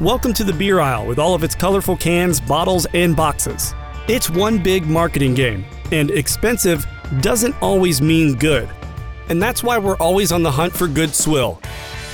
Welcome 0.00 0.32
to 0.32 0.44
the 0.44 0.54
beer 0.54 0.80
aisle 0.80 1.06
with 1.06 1.18
all 1.18 1.34
of 1.34 1.44
its 1.44 1.54
colorful 1.54 1.94
cans, 1.94 2.40
bottles, 2.40 2.86
and 2.94 3.14
boxes. 3.14 3.74
It's 4.08 4.30
one 4.30 4.56
big 4.62 4.86
marketing 4.86 5.34
game, 5.34 5.66
and 5.92 6.10
expensive 6.10 6.86
doesn't 7.20 7.54
always 7.60 8.00
mean 8.00 8.34
good. 8.36 8.66
And 9.28 9.42
that's 9.42 9.62
why 9.62 9.76
we're 9.76 9.98
always 9.98 10.32
on 10.32 10.42
the 10.42 10.50
hunt 10.50 10.72
for 10.72 10.88
good 10.88 11.14
swill. 11.14 11.60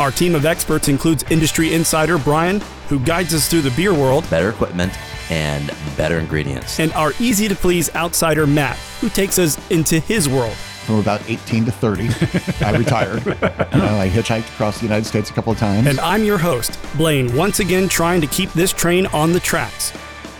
Our 0.00 0.10
team 0.10 0.34
of 0.34 0.44
experts 0.44 0.88
includes 0.88 1.22
industry 1.30 1.74
insider 1.74 2.18
Brian, 2.18 2.60
who 2.88 2.98
guides 2.98 3.32
us 3.32 3.48
through 3.48 3.62
the 3.62 3.70
beer 3.70 3.94
world, 3.94 4.28
better 4.30 4.48
equipment, 4.48 4.92
and 5.30 5.72
better 5.96 6.18
ingredients. 6.18 6.80
and 6.80 6.92
our 6.94 7.12
easy 7.20 7.46
to 7.46 7.54
please 7.54 7.94
outsider 7.94 8.48
Matt, 8.48 8.78
who 9.00 9.08
takes 9.08 9.38
us 9.38 9.58
into 9.70 10.00
his 10.00 10.28
world. 10.28 10.56
From 10.86 10.98
about 11.00 11.28
18 11.28 11.64
to 11.66 11.72
30. 11.72 12.64
I 12.64 12.76
retired. 12.76 13.24
You 13.26 13.32
know, 13.32 13.98
I 13.98 14.08
hitchhiked 14.08 14.48
across 14.54 14.78
the 14.78 14.84
United 14.84 15.04
States 15.04 15.28
a 15.30 15.32
couple 15.32 15.52
of 15.52 15.58
times. 15.58 15.86
And 15.88 15.98
I'm 16.00 16.24
your 16.24 16.38
host, 16.38 16.78
Blaine, 16.96 17.34
once 17.36 17.60
again 17.60 17.88
trying 17.88 18.20
to 18.20 18.26
keep 18.28 18.52
this 18.52 18.72
train 18.72 19.06
on 19.06 19.32
the 19.32 19.40
tracks. 19.40 19.92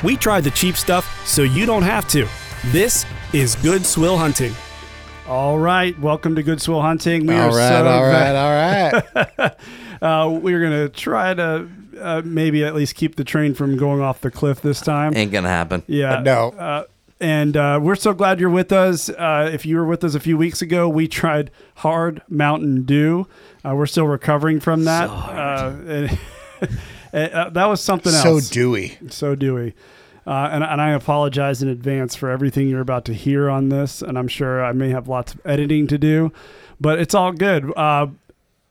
We 0.04 0.16
try 0.16 0.40
the 0.40 0.50
cheap 0.52 0.76
stuff 0.76 1.26
so 1.26 1.42
you 1.42 1.66
don't 1.66 1.82
have 1.82 2.08
to. 2.10 2.26
This 2.66 3.04
is 3.32 3.56
Good 3.56 3.84
Swill 3.84 4.16
Hunting. 4.16 4.54
All 5.26 5.58
right, 5.58 5.98
welcome 5.98 6.36
to 6.36 6.42
Good 6.42 6.62
Swill 6.62 6.80
Hunting. 6.82 7.26
We 7.26 7.34
All 7.34 7.50
are 7.52 7.56
right, 7.56 7.68
so 7.68 7.86
all 7.86 8.04
va- 8.04 8.10
right, 8.10 9.24
all 9.34 9.42
right. 9.48 9.56
Uh, 10.02 10.28
we're 10.30 10.60
gonna 10.60 10.90
try 10.90 11.32
to 11.32 11.66
uh, 11.98 12.20
maybe 12.22 12.62
at 12.62 12.74
least 12.74 12.94
keep 12.96 13.16
the 13.16 13.24
train 13.24 13.54
from 13.54 13.78
going 13.78 14.02
off 14.02 14.20
the 14.20 14.30
cliff 14.30 14.60
this 14.60 14.78
time. 14.78 15.16
Ain't 15.16 15.32
gonna 15.32 15.48
happen. 15.48 15.82
Yeah. 15.86 16.20
No. 16.20 16.84
And 17.18 17.56
uh, 17.56 17.80
we're 17.82 17.96
so 17.96 18.12
glad 18.12 18.40
you're 18.40 18.50
with 18.50 18.72
us. 18.72 19.08
Uh, 19.08 19.48
if 19.50 19.64
you 19.64 19.76
were 19.76 19.86
with 19.86 20.04
us 20.04 20.14
a 20.14 20.20
few 20.20 20.36
weeks 20.36 20.60
ago, 20.60 20.88
we 20.88 21.08
tried 21.08 21.50
Hard 21.76 22.22
Mountain 22.28 22.82
Dew. 22.82 23.26
Uh, 23.64 23.74
we're 23.74 23.86
still 23.86 24.06
recovering 24.06 24.60
from 24.60 24.84
that. 24.84 25.08
Uh, 25.08 25.74
and, 25.86 26.18
and, 27.12 27.32
uh, 27.32 27.50
that 27.50 27.66
was 27.66 27.80
something 27.80 28.12
else. 28.12 28.48
so 28.48 28.54
dewy. 28.54 28.98
so 29.08 29.34
dewy. 29.34 29.74
Uh, 30.26 30.50
and, 30.52 30.62
and 30.62 30.82
I 30.82 30.90
apologize 30.90 31.62
in 31.62 31.68
advance 31.68 32.14
for 32.14 32.28
everything 32.28 32.68
you're 32.68 32.80
about 32.80 33.04
to 33.06 33.14
hear 33.14 33.48
on 33.48 33.70
this. 33.70 34.02
And 34.02 34.18
I'm 34.18 34.28
sure 34.28 34.62
I 34.62 34.72
may 34.72 34.90
have 34.90 35.08
lots 35.08 35.34
of 35.34 35.40
editing 35.46 35.86
to 35.86 35.96
do, 35.96 36.32
but 36.80 36.98
it's 36.98 37.14
all 37.14 37.32
good. 37.32 37.72
Uh, 37.76 38.08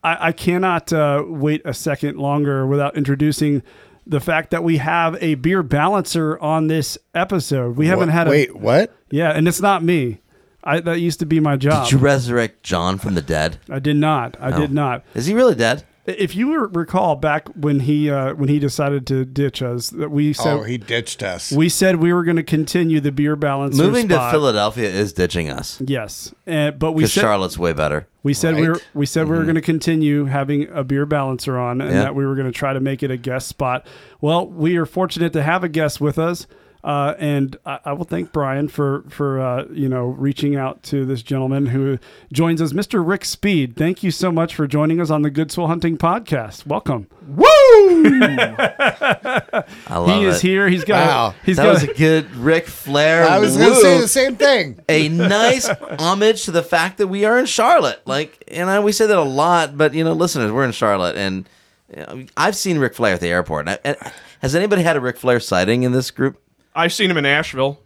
I, 0.03 0.27
I 0.27 0.31
cannot 0.33 0.93
uh, 0.93 1.23
wait 1.25 1.61
a 1.65 1.73
second 1.73 2.17
longer 2.17 2.67
without 2.67 2.95
introducing 2.95 3.63
the 4.07 4.19
fact 4.19 4.51
that 4.51 4.63
we 4.63 4.77
have 4.77 5.17
a 5.21 5.35
beer 5.35 5.63
balancer 5.63 6.37
on 6.39 6.67
this 6.67 6.97
episode. 7.13 7.75
We 7.75 7.87
haven't 7.87 8.09
Wha- 8.09 8.13
had 8.13 8.27
a 8.27 8.29
Wait, 8.29 8.55
what? 8.55 8.93
yeah, 9.11 9.31
and 9.31 9.47
it's 9.47 9.61
not 9.61 9.83
me. 9.83 10.21
I 10.63 10.79
that 10.79 10.99
used 10.99 11.19
to 11.19 11.25
be 11.25 11.39
my 11.39 11.57
job. 11.57 11.85
Did 11.85 11.93
you 11.93 11.97
resurrect 11.99 12.63
John 12.63 12.97
from 12.97 13.13
the 13.15 13.21
dead? 13.21 13.59
I 13.69 13.79
did 13.79 13.97
not. 13.97 14.35
I 14.39 14.51
did 14.57 14.71
not. 14.71 15.03
Is 15.13 15.27
he 15.27 15.33
really 15.33 15.55
dead? 15.55 15.83
If 16.07 16.35
you 16.35 16.55
recall 16.67 17.15
back 17.15 17.47
when 17.55 17.79
he 17.79 18.11
uh, 18.11 18.35
when 18.35 18.47
he 18.47 18.59
decided 18.59 19.07
to 19.07 19.25
ditch 19.25 19.63
us, 19.63 19.89
that 19.89 20.11
we 20.11 20.33
said 20.33 20.53
oh, 20.53 20.61
he 20.63 20.77
ditched 20.77 21.23
us. 21.23 21.51
we 21.51 21.67
said 21.67 21.95
we 21.95 22.13
were 22.13 22.23
going 22.23 22.35
to 22.35 22.43
continue 22.43 22.99
the 22.99 23.11
beer 23.11 23.35
balance. 23.35 23.75
Moving 23.75 24.07
to. 24.09 24.29
Philadelphia 24.31 24.87
is 24.89 25.13
ditching 25.13 25.49
us 25.49 25.81
Yes, 25.83 26.33
and, 26.45 26.77
but 26.77 26.91
we 26.91 27.01
because 27.03 27.13
said 27.13 27.21
Charlotte's 27.21 27.57
way 27.57 27.73
better. 27.73 28.07
we 28.21 28.33
said 28.35 28.55
we 28.55 28.69
were 28.69 28.79
we 28.93 29.05
said 29.07 29.27
we 29.27 29.35
were 29.35 29.43
going 29.43 29.55
to 29.55 29.61
continue 29.61 30.25
having 30.25 30.69
a 30.69 30.83
beer 30.83 31.07
balancer 31.07 31.57
on, 31.57 31.81
and 31.81 31.89
Yeah. 31.89 32.01
that 32.03 32.15
we 32.15 32.23
were 32.25 32.35
going 32.35 32.51
to 32.51 32.57
try 32.57 32.73
to 32.73 32.79
make 32.79 33.01
it 33.01 33.09
a 33.09 33.17
guest 33.17 33.47
spot. 33.47 33.87
Well, 34.21 34.45
we 34.47 34.77
are 34.77 34.85
fortunate 34.85 35.33
to 35.33 35.41
have 35.41 35.63
a 35.63 35.69
guest 35.69 35.99
with 35.99 36.19
us. 36.19 36.45
Uh, 36.85 37.15
and 37.17 37.57
I, 37.65 37.79
I 37.85 37.93
will 37.93 38.05
thank 38.05 38.31
Brian 38.31 38.67
for 38.67 39.03
for 39.09 39.39
uh, 39.41 39.65
you 39.71 39.89
know 39.89 40.05
reaching 40.05 40.55
out 40.55 40.83
to 40.83 41.03
this 41.03 41.23
gentleman 41.23 41.65
who 41.65 41.97
joins 42.31 42.61
us, 42.61 42.73
Mr. 42.73 43.05
Rick 43.05 43.25
Speed. 43.25 43.75
Thank 43.75 44.03
you 44.03 44.11
so 44.11 44.31
much 44.31 44.53
for 44.53 44.67
joining 44.67 45.01
us 45.01 45.09
on 45.09 45.23
the 45.23 45.31
Good 45.31 45.51
Swill 45.51 45.65
Hunting 45.65 45.97
podcast. 45.97 46.67
Welcome. 46.67 47.07
Woo! 47.27 47.45
I 48.27 49.63
love 49.89 50.09
he 50.09 50.25
is 50.25 50.37
it. 50.37 50.41
here. 50.47 50.69
He's 50.69 50.83
got. 50.85 51.07
Wow. 51.07 51.35
He's 51.43 51.57
That 51.57 51.63
got. 51.63 51.73
was 51.73 51.83
a 51.83 51.93
good 51.95 52.29
Ric 52.35 52.67
Flair. 52.67 53.25
I 53.27 53.39
was 53.39 53.57
going 53.57 53.73
to 53.73 53.81
say 53.81 53.99
the 53.99 54.07
same 54.07 54.35
thing. 54.35 54.79
a 54.89 55.09
nice 55.09 55.67
homage 55.99 56.45
to 56.45 56.51
the 56.51 56.61
fact 56.61 56.99
that 56.99 57.07
we 57.07 57.25
are 57.25 57.39
in 57.39 57.47
Charlotte. 57.47 58.01
Like, 58.05 58.43
and 58.47 58.69
I, 58.69 58.79
we 58.79 58.91
say 58.91 59.07
that 59.07 59.17
a 59.17 59.23
lot, 59.23 59.75
but 59.75 59.95
you 59.95 60.03
know, 60.03 60.13
listeners, 60.13 60.51
we're 60.51 60.65
in 60.65 60.71
Charlotte, 60.71 61.15
and 61.17 61.49
you 61.89 61.97
know, 62.03 62.25
I've 62.37 62.55
seen 62.55 62.77
Ric 62.77 62.93
Flair 62.93 63.15
at 63.15 63.21
the 63.21 63.29
airport. 63.29 63.67
And 63.67 63.79
I, 63.99 64.11
has 64.41 64.53
anybody 64.53 64.83
had 64.83 64.95
a 64.95 65.01
Ric 65.01 65.17
Flair 65.17 65.39
sighting 65.39 65.81
in 65.81 65.91
this 65.91 66.11
group 66.11 66.39
I've 66.75 66.93
seen 66.93 67.09
him 67.09 67.17
in 67.17 67.25
Asheville. 67.25 67.79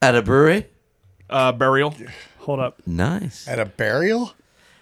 at 0.00 0.14
a 0.14 0.22
brewery? 0.22 0.66
Uh, 1.30 1.52
burial. 1.52 1.94
hold 2.40 2.60
up. 2.60 2.82
Nice. 2.86 3.48
At 3.48 3.58
a 3.58 3.64
burial? 3.64 4.34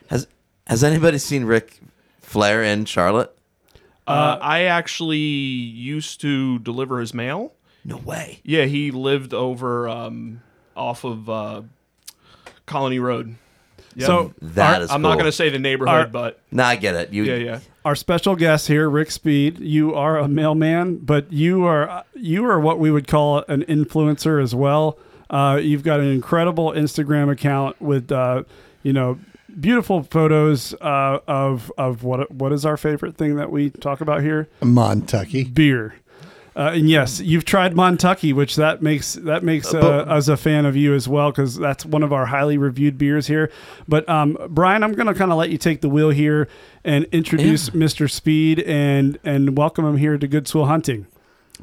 Has 0.09 0.27
Has 0.67 0.83
anybody 0.83 1.19
seen 1.19 1.45
Ric 1.45 1.79
Flair 2.21 2.63
in 2.63 2.85
Charlotte? 2.85 3.35
Uh, 4.07 4.39
I 4.41 4.65
actually 4.65 5.19
used 5.19 6.21
to 6.23 6.59
deliver 6.59 6.99
his 6.99 7.15
mail. 7.15 7.53
No 7.85 7.97
way. 7.99 8.41
Yeah, 8.43 8.65
he 8.65 8.91
lived 8.91 9.33
over 9.33 9.89
um, 9.89 10.43
off 10.77 11.05
of 11.05 11.31
uh, 11.31 11.63
Colony 12.67 12.99
Road. 12.99 13.37
Yeah. 13.95 14.07
So 14.07 14.35
That 14.41 14.83
is 14.83 14.91
I'm 14.91 15.03
not 15.03 15.15
going 15.15 15.25
to 15.27 15.33
say 15.33 15.49
the 15.49 15.59
neighborhood, 15.59 15.95
Our- 15.95 16.07
but 16.07 16.41
No, 16.51 16.63
I 16.65 16.77
get 16.77 16.95
it. 16.95 17.13
You, 17.13 17.25
yeah, 17.25 17.35
yeah. 17.35 17.61
our 17.85 17.95
special 17.97 18.37
guest 18.37 18.69
here, 18.69 18.89
Rick 18.89 19.11
Speed. 19.11 19.59
You 19.61 19.95
are 19.95 20.19
a 20.19 20.29
mailman, 20.29 20.99
but 20.99 21.33
you 21.33 21.65
are 21.65 22.05
you 22.15 22.45
are 22.45 22.61
what 22.61 22.79
we 22.79 22.91
would 22.91 23.07
call 23.09 23.45
an 23.49 23.63
influencer 23.65 24.43
as 24.43 24.55
well. 24.55 24.99
Uh, 25.29 25.59
you've 25.63 25.83
got 25.85 26.01
an 26.01 26.07
incredible 26.11 26.73
Instagram 26.73 27.31
account 27.31 27.81
with 27.81 28.11
uh, 28.13 28.43
you 28.83 28.93
know 28.93 29.19
beautiful 29.59 30.03
photos 30.05 30.75
uh, 30.75 31.19
of 31.27 31.73
of 31.77 32.05
what 32.05 32.31
what 32.31 32.53
is 32.53 32.65
our 32.65 32.77
favorite 32.77 33.17
thing 33.17 33.37
that 33.37 33.51
we 33.51 33.71
talk 33.71 34.01
about 34.01 34.23
here 34.23 34.49
Montucky. 34.63 35.53
beer. 35.53 35.95
Uh, 36.57 36.73
and 36.75 36.89
yes, 36.91 37.21
you've 37.21 37.45
tried 37.45 37.75
Montucky, 37.75 38.35
which 38.35 38.57
that 38.57 38.83
makes 38.83 39.15
that 39.15 39.45
makes 39.45 39.73
uh, 39.73 39.79
us 39.79 40.29
a 40.29 40.37
fan 40.37 40.67
of 40.67 40.77
you 40.77 40.95
as 40.95 41.07
well 41.07 41.31
because 41.31 41.57
that's 41.57 41.87
one 41.87 42.03
of 42.03 42.13
our 42.13 42.27
highly 42.27 42.59
reviewed 42.59 42.99
beers 42.99 43.27
here. 43.29 43.51
But 43.87 44.09
um, 44.09 44.37
Brian, 44.49 44.83
I'm 44.83 44.93
going 44.93 45.07
to 45.07 45.15
kind 45.15 45.31
of 45.31 45.39
let 45.39 45.51
you 45.51 45.59
take 45.59 45.81
the 45.81 45.89
wheel 45.89 46.11
here 46.11 46.49
and 46.85 47.05
introduce 47.13 47.71
Mr. 47.71 48.11
Speed 48.11 48.61
and 48.61 49.19
and 49.25 49.57
welcome 49.57 49.85
him 49.85 49.97
here 49.97 50.19
to 50.19 50.27
Good 50.27 50.49
Swill 50.49 50.67
Hunting. 50.67 51.07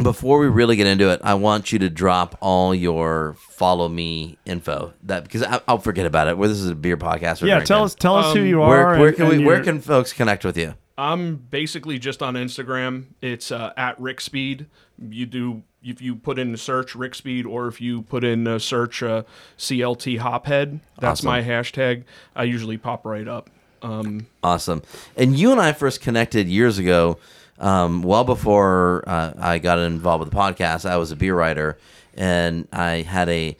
Before 0.01 0.37
we 0.37 0.47
really 0.47 0.75
get 0.75 0.85
into 0.85 1.09
it, 1.09 1.19
I 1.23 1.33
want 1.33 1.71
you 1.71 1.79
to 1.79 1.89
drop 1.89 2.37
all 2.39 2.73
your 2.73 3.35
follow 3.39 3.89
me 3.89 4.37
info. 4.45 4.93
That 5.03 5.23
because 5.23 5.41
I, 5.41 5.59
I'll 5.67 5.79
forget 5.79 6.05
about 6.05 6.27
it. 6.27 6.37
Where 6.37 6.47
this 6.47 6.59
is 6.59 6.69
a 6.69 6.75
beer 6.75 6.97
podcast. 6.97 7.45
Yeah, 7.45 7.59
tell 7.61 7.83
us 7.83 7.95
tell 7.95 8.15
us 8.15 8.33
who 8.33 8.41
you 8.41 8.61
are. 8.61 8.97
where 8.97 9.07
and- 9.07 9.17
can 9.17 9.27
we? 9.27 9.43
Where 9.43 9.63
can 9.63 9.81
folks 9.81 10.13
connect 10.13 10.45
with 10.45 10.57
you? 10.57 10.75
I'm 10.97 11.35
basically 11.35 11.99
just 11.99 12.23
on 12.23 12.33
Instagram. 12.35 13.05
It's 13.21 13.51
uh, 13.51 13.73
at 13.77 13.99
Rick 13.99 14.19
Speed. 14.21 14.65
You 15.09 15.25
do 15.25 15.63
if 15.83 16.01
you 16.01 16.15
put 16.15 16.39
in 16.39 16.51
the 16.51 16.57
search 16.57 16.95
Rick 16.95 17.15
Speed, 17.15 17.45
or 17.45 17.67
if 17.67 17.79
you 17.79 18.01
put 18.01 18.23
in 18.23 18.47
a 18.47 18.59
search 18.59 19.03
uh, 19.03 19.23
CLT 19.57 20.19
Hophead. 20.19 20.79
That's 20.99 21.19
Awesome. 21.21 21.27
my 21.27 21.41
hashtag. 21.43 22.03
I 22.35 22.43
usually 22.43 22.77
pop 22.77 23.05
right 23.05 23.27
up. 23.27 23.49
Um, 23.81 24.25
Awesome. 24.43 24.81
And 25.15 25.37
you 25.37 25.51
and 25.51 25.61
I 25.61 25.71
first 25.73 26.01
connected 26.01 26.47
years 26.47 26.79
ago, 26.79 27.19
um, 27.59 28.01
well 28.01 28.23
before 28.23 29.03
uh, 29.07 29.33
I 29.39 29.59
got 29.59 29.77
involved 29.79 30.23
with 30.25 30.31
the 30.33 30.37
podcast. 30.37 30.89
I 30.89 30.97
was 30.97 31.11
a 31.11 31.15
beer 31.15 31.35
writer, 31.35 31.77
and 32.15 32.67
I 32.73 33.03
had 33.03 33.29
a 33.29 33.55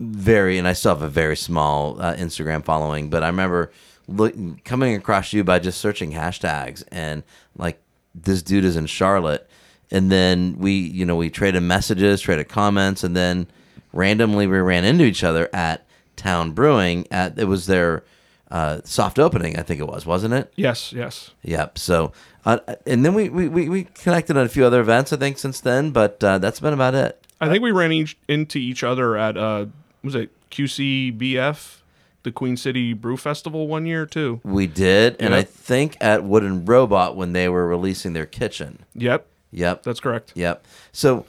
very, 0.00 0.58
and 0.58 0.66
I 0.66 0.72
still 0.72 0.92
have 0.94 1.02
a 1.02 1.08
very 1.08 1.36
small 1.36 2.00
uh, 2.02 2.16
Instagram 2.16 2.64
following. 2.64 3.10
But 3.10 3.22
I 3.22 3.28
remember 3.28 3.70
look, 4.08 4.34
coming 4.64 4.94
across 4.94 5.32
you 5.32 5.44
by 5.44 5.58
just 5.58 5.80
searching 5.80 6.12
hashtags, 6.12 6.84
and 6.90 7.22
like 7.56 7.80
this 8.14 8.42
dude 8.42 8.64
is 8.64 8.76
in 8.76 8.86
Charlotte. 8.86 9.48
And 9.90 10.10
then 10.10 10.56
we, 10.58 10.72
you 10.72 11.04
know, 11.04 11.16
we 11.16 11.30
traded 11.30 11.62
messages, 11.62 12.20
traded 12.20 12.48
comments, 12.48 13.04
and 13.04 13.16
then 13.16 13.46
randomly 13.92 14.46
we 14.46 14.58
ran 14.58 14.84
into 14.84 15.04
each 15.04 15.22
other 15.22 15.48
at 15.52 15.86
Town 16.16 16.52
Brewing. 16.52 17.06
At 17.10 17.38
it 17.38 17.44
was 17.44 17.66
their 17.66 18.02
uh, 18.50 18.80
soft 18.84 19.18
opening, 19.18 19.58
I 19.58 19.62
think 19.62 19.80
it 19.80 19.86
was, 19.86 20.06
wasn't 20.06 20.34
it? 20.34 20.52
yes, 20.56 20.92
yes. 20.92 21.32
Yep. 21.42 21.78
So, 21.78 22.12
uh, 22.44 22.58
and 22.86 23.04
then 23.04 23.14
we, 23.14 23.28
we, 23.28 23.48
we, 23.48 23.84
connected 23.84 24.36
at 24.36 24.46
a 24.46 24.48
few 24.48 24.64
other 24.64 24.80
events, 24.80 25.12
I 25.12 25.16
think, 25.16 25.38
since 25.38 25.60
then. 25.60 25.90
But 25.90 26.22
uh, 26.22 26.38
that's 26.38 26.60
been 26.60 26.74
about 26.74 26.94
it. 26.94 27.20
I 27.40 27.48
think 27.48 27.62
we 27.62 27.72
ran 27.72 27.92
each, 27.92 28.16
into 28.28 28.58
each 28.58 28.84
other 28.84 29.16
at 29.16 29.36
uh, 29.36 29.66
was 30.02 30.14
it 30.14 30.30
QCBF, 30.50 31.78
the 32.24 32.32
Queen 32.32 32.56
City 32.56 32.92
Brew 32.92 33.16
Festival 33.16 33.68
one 33.68 33.86
year 33.86 34.04
too. 34.06 34.40
We 34.42 34.66
did, 34.66 35.16
and 35.20 35.34
I 35.34 35.42
think 35.42 35.96
at 36.00 36.24
Wooden 36.24 36.64
Robot 36.64 37.16
when 37.16 37.32
they 37.32 37.48
were 37.48 37.66
releasing 37.66 38.12
their 38.14 38.26
kitchen. 38.26 38.80
Yep, 38.94 39.26
Yep. 39.52 39.84
that's 39.84 40.00
correct. 40.00 40.32
Yep. 40.34 40.66
So, 40.90 41.26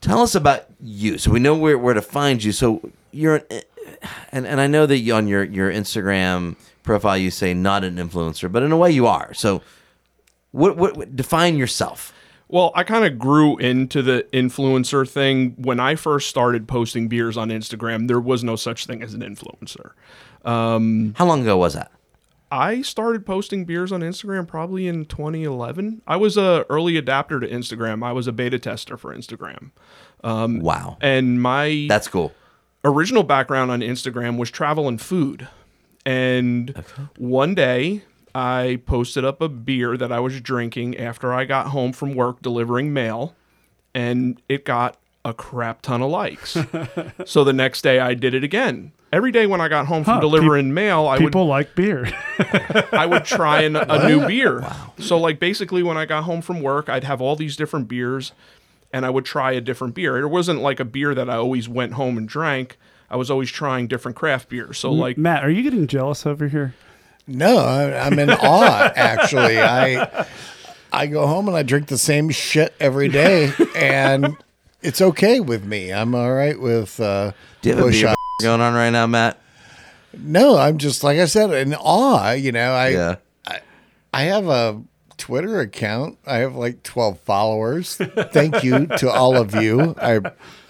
tell 0.00 0.20
us 0.20 0.34
about 0.34 0.66
you. 0.82 1.18
So 1.18 1.30
we 1.30 1.38
know 1.38 1.56
where, 1.56 1.78
where 1.78 1.94
to 1.94 2.02
find 2.02 2.42
you. 2.42 2.50
So 2.52 2.90
you're, 3.12 3.36
an, 3.36 3.44
eh, 3.50 3.60
and 4.32 4.46
and 4.46 4.60
I 4.60 4.66
know 4.66 4.86
that 4.86 4.98
you, 4.98 5.14
on 5.14 5.28
your 5.28 5.44
your 5.44 5.70
Instagram 5.70 6.56
profile 6.82 7.16
you 7.16 7.30
say 7.30 7.54
not 7.54 7.84
an 7.84 7.96
influencer, 7.96 8.50
but 8.50 8.62
in 8.62 8.72
a 8.72 8.76
way 8.76 8.90
you 8.90 9.06
are. 9.06 9.32
So, 9.34 9.62
what 10.50 10.76
what, 10.76 10.96
what 10.96 11.14
define 11.14 11.56
yourself? 11.56 12.12
Well, 12.52 12.70
I 12.74 12.84
kind 12.84 13.06
of 13.06 13.18
grew 13.18 13.56
into 13.56 14.02
the 14.02 14.26
influencer 14.30 15.08
thing 15.08 15.54
when 15.56 15.80
I 15.80 15.94
first 15.94 16.28
started 16.28 16.68
posting 16.68 17.08
beers 17.08 17.38
on 17.38 17.48
Instagram. 17.48 18.08
There 18.08 18.20
was 18.20 18.44
no 18.44 18.56
such 18.56 18.84
thing 18.84 19.02
as 19.02 19.14
an 19.14 19.22
influencer. 19.22 19.92
Um, 20.44 21.14
How 21.16 21.24
long 21.24 21.40
ago 21.40 21.56
was 21.56 21.72
that? 21.72 21.90
I 22.50 22.82
started 22.82 23.24
posting 23.24 23.64
beers 23.64 23.90
on 23.90 24.02
Instagram 24.02 24.46
probably 24.46 24.86
in 24.86 25.06
2011. 25.06 26.02
I 26.06 26.16
was 26.16 26.36
a 26.36 26.66
early 26.68 26.98
adapter 26.98 27.40
to 27.40 27.48
Instagram. 27.48 28.04
I 28.04 28.12
was 28.12 28.26
a 28.26 28.32
beta 28.32 28.58
tester 28.58 28.98
for 28.98 29.16
Instagram. 29.16 29.70
Um, 30.22 30.60
wow. 30.60 30.98
And 31.00 31.40
my 31.40 31.86
That's 31.88 32.06
cool. 32.06 32.34
original 32.84 33.22
background 33.22 33.70
on 33.70 33.80
Instagram 33.80 34.36
was 34.36 34.50
travel 34.50 34.88
and 34.88 35.00
food. 35.00 35.48
And 36.04 36.84
one 37.16 37.54
day 37.54 38.02
I 38.34 38.80
posted 38.86 39.24
up 39.24 39.40
a 39.40 39.48
beer 39.48 39.96
that 39.96 40.10
I 40.12 40.20
was 40.20 40.40
drinking 40.40 40.96
after 40.96 41.32
I 41.32 41.44
got 41.44 41.68
home 41.68 41.92
from 41.92 42.14
work 42.14 42.40
delivering 42.42 42.92
mail, 42.92 43.34
and 43.94 44.40
it 44.48 44.64
got 44.64 44.96
a 45.24 45.32
crap 45.34 45.82
ton 45.82 46.02
of 46.02 46.10
likes. 46.10 46.56
so 47.26 47.44
the 47.44 47.52
next 47.52 47.82
day 47.82 48.00
I 48.00 48.14
did 48.14 48.34
it 48.34 48.42
again. 48.42 48.92
Every 49.12 49.30
day 49.30 49.46
when 49.46 49.60
I 49.60 49.68
got 49.68 49.86
home 49.86 50.04
from 50.04 50.14
Huh, 50.14 50.20
delivering 50.20 50.72
mail, 50.72 51.06
I 51.06 51.18
would 51.18 51.26
People 51.26 51.46
like 51.46 51.74
beer. 51.74 52.10
I 52.92 53.04
would 53.04 53.24
try 53.24 53.62
an, 53.62 53.76
a 53.76 54.08
new 54.08 54.26
beer. 54.26 54.60
Wow. 54.60 54.94
So 54.98 55.18
like 55.18 55.38
basically 55.38 55.82
when 55.82 55.98
I 55.98 56.06
got 56.06 56.24
home 56.24 56.40
from 56.40 56.62
work, 56.62 56.88
I'd 56.88 57.04
have 57.04 57.20
all 57.20 57.36
these 57.36 57.54
different 57.54 57.88
beers 57.88 58.32
and 58.90 59.04
I 59.04 59.10
would 59.10 59.26
try 59.26 59.52
a 59.52 59.60
different 59.60 59.94
beer. 59.94 60.18
It 60.18 60.28
wasn't 60.28 60.60
like 60.60 60.80
a 60.80 60.84
beer 60.84 61.14
that 61.14 61.28
I 61.28 61.36
always 61.36 61.68
went 61.68 61.92
home 61.94 62.16
and 62.16 62.26
drank. 62.26 62.78
I 63.10 63.16
was 63.16 63.30
always 63.30 63.50
trying 63.50 63.86
different 63.86 64.16
craft 64.16 64.48
beers. 64.48 64.78
So 64.78 64.90
like 64.90 65.18
Matt, 65.18 65.44
are 65.44 65.50
you 65.50 65.62
getting 65.62 65.86
jealous 65.86 66.24
over 66.24 66.48
here? 66.48 66.74
No, 67.26 67.58
I, 67.58 68.06
I'm 68.06 68.18
in 68.18 68.30
awe. 68.30 68.92
Actually, 68.96 69.60
I 69.60 70.26
I 70.92 71.06
go 71.06 71.26
home 71.26 71.48
and 71.48 71.56
I 71.56 71.62
drink 71.62 71.86
the 71.88 71.98
same 71.98 72.30
shit 72.30 72.74
every 72.80 73.08
day, 73.08 73.52
and 73.76 74.36
it's 74.82 75.00
okay 75.00 75.40
with 75.40 75.64
me. 75.64 75.92
I'm 75.92 76.14
all 76.14 76.32
right 76.32 76.58
with. 76.60 76.98
Uh, 77.00 77.32
Do 77.62 77.68
you 77.70 77.76
have 77.76 77.86
a 77.86 77.90
beer 77.90 78.14
going 78.42 78.60
on 78.60 78.74
right 78.74 78.90
now, 78.90 79.06
Matt? 79.06 79.38
No, 80.18 80.58
I'm 80.58 80.78
just 80.78 81.02
like 81.04 81.18
I 81.18 81.24
said 81.26 81.50
in 81.52 81.74
awe. 81.74 82.32
You 82.32 82.52
know, 82.52 82.72
I 82.72 82.88
Yeah. 82.88 83.16
I 84.14 84.24
have 84.24 84.46
a 84.48 84.82
Twitter 85.16 85.60
account. 85.60 86.18
I 86.26 86.38
have 86.38 86.54
like 86.54 86.82
12 86.82 87.18
followers. 87.20 87.96
Thank 87.96 88.62
you 88.62 88.88
to 88.98 89.08
all 89.10 89.38
of 89.38 89.54
you. 89.54 89.94
I 89.96 90.20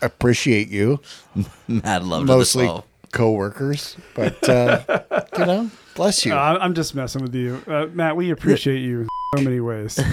appreciate 0.00 0.68
you. 0.68 1.00
Matt 1.66 2.04
loves 2.04 2.26
Mostly 2.26 2.70
coworkers, 3.10 3.96
but 4.14 4.48
uh, 4.48 5.00
you 5.38 5.44
know, 5.46 5.70
bless 5.94 6.24
you. 6.26 6.32
Uh, 6.32 6.36
I- 6.36 6.64
I'm 6.64 6.74
just 6.74 6.94
messing 6.94 7.22
with 7.22 7.34
you, 7.34 7.62
uh, 7.66 7.86
Matt. 7.92 8.16
We 8.16 8.30
appreciate 8.30 8.80
you 8.80 9.06
so 9.36 9.42
many 9.42 9.60
ways. 9.60 9.98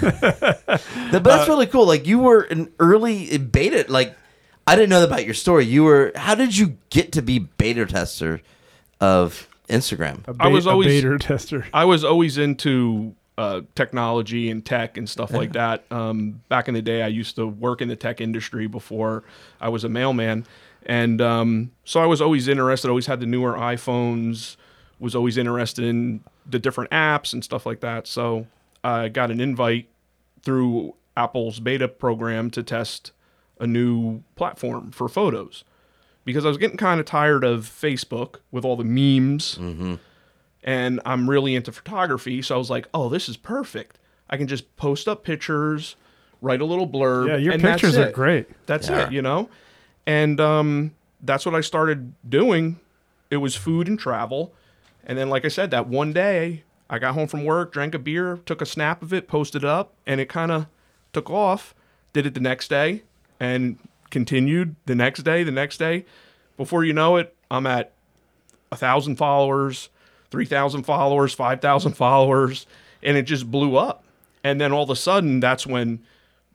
But 1.12 1.24
that's 1.24 1.48
really 1.48 1.66
cool. 1.66 1.86
Like 1.86 2.06
you 2.06 2.18
were 2.20 2.42
an 2.42 2.72
early 2.78 3.36
beta. 3.38 3.86
Like 3.88 4.16
I 4.66 4.76
didn't 4.76 4.90
know 4.90 5.02
about 5.04 5.24
your 5.24 5.34
story. 5.34 5.64
You 5.66 5.84
were. 5.84 6.12
How 6.14 6.34
did 6.34 6.56
you 6.56 6.76
get 6.90 7.12
to 7.12 7.22
be 7.22 7.38
beta 7.40 7.84
tester 7.86 8.40
of 9.00 9.48
Instagram? 9.68 10.26
A 10.28 10.36
I 10.44 10.46
was 10.48 10.66
a 10.66 10.70
always- 10.70 11.02
beta 11.02 11.18
tester. 11.18 11.66
I 11.74 11.84
was 11.84 12.04
always 12.04 12.38
into 12.38 13.14
uh, 13.38 13.62
technology 13.74 14.50
and 14.50 14.64
tech 14.64 14.96
and 14.98 15.08
stuff 15.08 15.32
like 15.32 15.52
that. 15.54 15.84
Um, 15.90 16.42
back 16.48 16.68
in 16.68 16.74
the 16.74 16.82
day, 16.82 17.02
I 17.02 17.06
used 17.08 17.36
to 17.36 17.46
work 17.46 17.80
in 17.80 17.88
the 17.88 17.96
tech 17.96 18.20
industry 18.20 18.66
before 18.66 19.24
I 19.60 19.70
was 19.70 19.82
a 19.82 19.88
mailman, 19.88 20.46
and 20.84 21.20
um, 21.22 21.72
so 21.84 22.00
I 22.00 22.06
was 22.06 22.20
always 22.20 22.48
interested. 22.48 22.88
Always 22.88 23.06
had 23.06 23.18
the 23.20 23.26
newer 23.26 23.54
iPhones. 23.54 24.56
Was 25.00 25.14
always 25.16 25.36
interested 25.38 25.84
in 25.84 26.22
the 26.48 26.58
different 26.58 26.90
apps 26.90 27.32
and 27.32 27.42
stuff 27.42 27.64
like 27.66 27.80
that. 27.80 28.06
So 28.06 28.46
I 28.84 29.08
got 29.08 29.30
an 29.30 29.40
invite 29.40 29.88
through 30.42 30.94
Apple's 31.16 31.58
beta 31.58 31.88
program 31.88 32.50
to 32.50 32.62
test 32.62 33.12
a 33.58 33.66
new 33.66 34.22
platform 34.36 34.90
for 34.90 35.08
photos 35.08 35.64
because 36.24 36.44
I 36.44 36.48
was 36.48 36.56
getting 36.58 36.76
kind 36.76 37.00
of 37.00 37.06
tired 37.06 37.44
of 37.44 37.64
Facebook 37.64 38.36
with 38.50 38.64
all 38.64 38.76
the 38.76 38.84
memes 38.84 39.58
and 40.62 41.00
I'm 41.06 41.28
really 41.28 41.54
into 41.54 41.72
photography. 41.72 42.42
So 42.42 42.54
I 42.54 42.58
was 42.58 42.70
like, 42.70 42.88
oh, 42.92 43.08
this 43.08 43.28
is 43.28 43.36
perfect. 43.36 43.98
I 44.28 44.36
can 44.36 44.46
just 44.46 44.76
post 44.76 45.08
up 45.08 45.24
pictures, 45.24 45.96
write 46.42 46.60
a 46.60 46.64
little 46.64 46.86
blurb. 46.88 47.28
Yeah, 47.28 47.36
your 47.36 47.52
and 47.54 47.62
pictures 47.62 47.96
are 47.96 48.10
great. 48.12 48.46
That's 48.66 48.88
Yeah. 48.88 49.06
it, 49.06 49.12
you 49.12 49.22
know? 49.22 49.48
And 50.06 50.40
um, 50.40 50.92
that's 51.22 51.44
what 51.46 51.54
I 51.54 51.60
started 51.62 52.12
doing. 52.28 52.78
It 53.30 53.38
was 53.38 53.56
food 53.56 53.88
and 53.88 53.98
travel. 53.98 54.54
And 55.06 55.16
then, 55.18 55.28
like 55.28 55.44
I 55.44 55.48
said, 55.48 55.70
that 55.70 55.86
one 55.88 56.12
day 56.12 56.64
I 56.88 56.98
got 56.98 57.14
home 57.14 57.26
from 57.28 57.44
work, 57.44 57.72
drank 57.72 57.94
a 57.94 57.98
beer, 57.98 58.38
took 58.46 58.60
a 58.60 58.66
snap 58.66 59.02
of 59.02 59.12
it, 59.12 59.28
posted 59.28 59.64
it 59.64 59.68
up, 59.68 59.94
and 60.06 60.20
it 60.20 60.28
kind 60.28 60.50
of 60.52 60.66
took 61.12 61.30
off. 61.30 61.74
Did 62.12 62.26
it 62.26 62.34
the 62.34 62.40
next 62.40 62.68
day 62.68 63.02
and 63.38 63.78
continued 64.10 64.74
the 64.86 64.94
next 64.96 65.22
day, 65.22 65.44
the 65.44 65.52
next 65.52 65.76
day. 65.78 66.04
Before 66.56 66.84
you 66.84 66.92
know 66.92 67.16
it, 67.16 67.34
I'm 67.50 67.66
at 67.66 67.92
a 68.72 68.76
thousand 68.76 69.16
followers, 69.16 69.88
three 70.30 70.44
thousand 70.44 70.82
followers, 70.82 71.32
five 71.32 71.60
thousand 71.60 71.92
followers, 71.92 72.66
and 73.02 73.16
it 73.16 73.22
just 73.22 73.50
blew 73.50 73.76
up. 73.76 74.04
And 74.42 74.60
then 74.60 74.72
all 74.72 74.82
of 74.84 74.90
a 74.90 74.96
sudden, 74.96 75.38
that's 75.40 75.66
when 75.66 76.00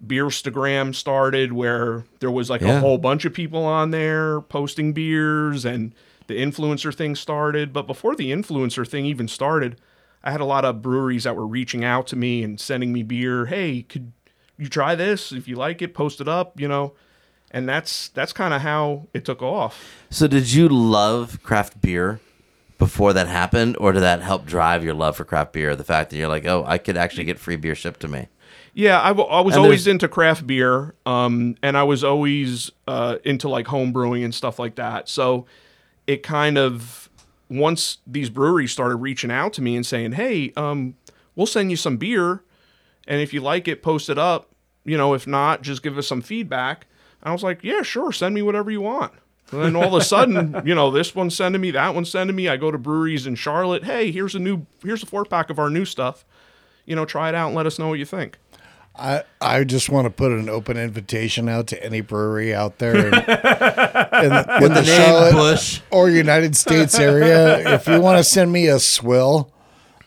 Beerstagram 0.06 0.94
started, 0.94 1.54
where 1.54 2.04
there 2.20 2.32
was 2.32 2.50
like 2.50 2.62
Yeah. 2.62 2.78
a 2.78 2.80
whole 2.80 2.98
bunch 2.98 3.26
of 3.26 3.34
people 3.34 3.64
on 3.66 3.92
there 3.92 4.42
posting 4.42 4.94
beers, 4.94 5.66
and 5.66 5.94
the 6.28 6.36
influencer 6.36 6.94
thing 6.94 7.16
started. 7.16 7.74
But 7.74 7.88
before 7.88 8.16
the 8.16 8.32
influencer 8.32 8.88
thing 8.88 9.06
even 9.06 9.28
started, 9.28 9.80
I 10.24 10.32
had 10.32 10.42
a 10.42 10.46
lot 10.46 10.66
of 10.66 10.82
breweries 10.82 11.24
that 11.24 11.36
were 11.36 11.48
reaching 11.48 11.84
out 11.84 12.08
to 12.08 12.16
me 12.16 12.44
and 12.44 12.60
sending 12.60 12.92
me 12.94 13.04
beer. 13.04 13.46
Hey, 13.46 13.84
could 13.84 14.12
you 14.58 14.68
try 14.68 14.96
this? 14.96 15.32
If 15.32 15.48
you 15.48 15.56
like 15.56 15.82
it, 15.82 15.94
post 15.94 16.22
it 16.22 16.28
up. 16.28 16.60
You 16.60 16.68
know. 16.68 16.94
And 17.52 17.70
that's 17.70 18.10
that's 18.10 18.34
kind 18.34 18.54
of 18.54 18.62
how 18.62 19.08
it 19.14 19.24
took 19.24 19.42
off. 19.42 20.04
So 20.10 20.28
did 20.28 20.52
you 20.52 20.68
love 20.68 21.42
craft 21.42 21.80
beer 21.80 22.20
before 22.78 23.14
that 23.14 23.28
happened, 23.28 23.78
or 23.80 23.94
did 23.94 24.02
that 24.02 24.22
help 24.22 24.46
drive 24.46 24.84
your 24.84 24.94
love 24.94 25.16
for 25.16 25.24
craft 25.24 25.54
beer? 25.54 25.74
The 25.74 25.86
fact 25.86 26.10
that 26.10 26.18
you're 26.18 26.28
like, 26.28 26.46
oh, 26.46 26.66
I 26.68 26.78
could 26.78 26.98
actually 26.98 27.24
get 27.24 27.40
free 27.40 27.56
beer 27.56 27.76
shipped 27.76 28.02
to 28.02 28.10
me. 28.10 28.28
Yeah, 28.74 29.02
I, 29.02 29.10
w- 29.10 29.30
I 29.30 29.40
was 29.40 29.56
always 29.56 29.88
into 29.88 30.10
craft 30.10 30.46
beer, 30.46 30.96
um, 31.06 31.56
and 31.64 31.78
I 31.78 31.84
was 31.84 32.04
always 32.04 32.72
uh, 32.90 33.20
into 33.24 33.48
like 33.48 33.68
home 33.68 33.94
brewing 33.94 34.26
and 34.26 34.36
stuff 34.36 34.60
like 34.60 34.76
that. 34.76 35.08
So 35.08 35.46
it 36.08 36.24
kind 36.24 36.58
of 36.58 37.10
once 37.50 38.00
these 38.08 38.30
breweries 38.30 38.72
started 38.72 38.98
reaching 38.98 39.32
out 39.32 39.54
to 39.54 39.62
me 39.62 39.76
and 39.76 39.86
saying, 39.86 40.14
"Hey, 40.14 40.52
um, 40.56 40.96
we'll 41.36 41.48
send 41.48 41.72
you 41.72 41.78
some 41.78 41.98
beer, 41.98 42.44
and 43.08 43.22
if 43.22 43.34
you 43.34 43.42
like 43.42 43.68
it, 43.68 43.84
post 43.84 44.10
it 44.10 44.18
up. 44.18 44.50
You 44.84 44.98
know, 44.98 45.14
if 45.14 45.26
not, 45.26 45.62
just 45.62 45.84
give 45.84 45.98
us 45.98 46.08
some 46.08 46.22
feedback." 46.22 46.88
I 47.24 47.32
was 47.32 47.44
like, 47.44 47.64
"Yeah, 47.64 47.82
sure, 47.82 48.12
send 48.12 48.36
me 48.36 48.42
whatever 48.42 48.70
you 48.72 48.82
want." 48.82 49.14
And 49.52 49.62
then 49.62 49.76
all 49.76 49.96
of 49.96 50.02
a 50.02 50.04
sudden, 50.04 50.62
you 50.66 50.74
know, 50.74 50.90
this 50.92 51.14
one's 51.14 51.36
sending 51.36 51.62
me, 51.62 51.72
that 51.72 51.94
one's 51.94 52.10
sending 52.10 52.36
me. 52.36 52.48
I 52.48 52.58
go 52.58 52.72
to 52.72 52.78
breweries 52.78 53.28
in 53.28 53.36
Charlotte. 53.36 53.84
Hey, 53.84 54.12
here's 54.12 54.36
a 54.36 54.40
new, 54.40 54.66
here's 54.84 55.04
a 55.04 55.06
four 55.06 55.26
pack 55.26 55.50
of 55.50 55.60
our 55.60 55.70
new 55.70 55.86
stuff. 55.86 56.26
You 56.86 56.96
know, 56.96 57.06
try 57.06 57.30
it 57.30 57.36
out 57.36 57.48
and 57.48 57.56
let 57.56 57.66
us 57.66 57.80
know 57.80 57.88
what 57.90 58.00
you 58.00 58.06
think. 58.06 58.38
I, 58.98 59.24
I 59.42 59.64
just 59.66 59.90
want 59.90 60.06
to 60.06 60.10
put 60.10 60.32
an 60.32 60.48
open 60.50 60.78
invitation 60.78 61.50
out 61.50 61.68
to 61.68 61.84
any 61.84 62.02
brewery 62.02 62.54
out 62.54 62.78
there 62.80 62.96
in, 62.96 63.06
in 63.06 63.12
the, 63.12 64.58
in 64.62 64.62
the, 64.64 64.70
The 64.70 64.84
Charlotte 64.86 65.34
Bush. 65.34 65.82
or 65.92 66.10
United 66.10 66.56
States 66.56 66.98
area. 66.98 67.76
If 67.76 67.88
you 67.88 68.00
want 68.00 68.20
to 68.20 68.24
send 68.24 68.52
me 68.52 68.68
a 68.68 68.80
swill, 68.80 69.52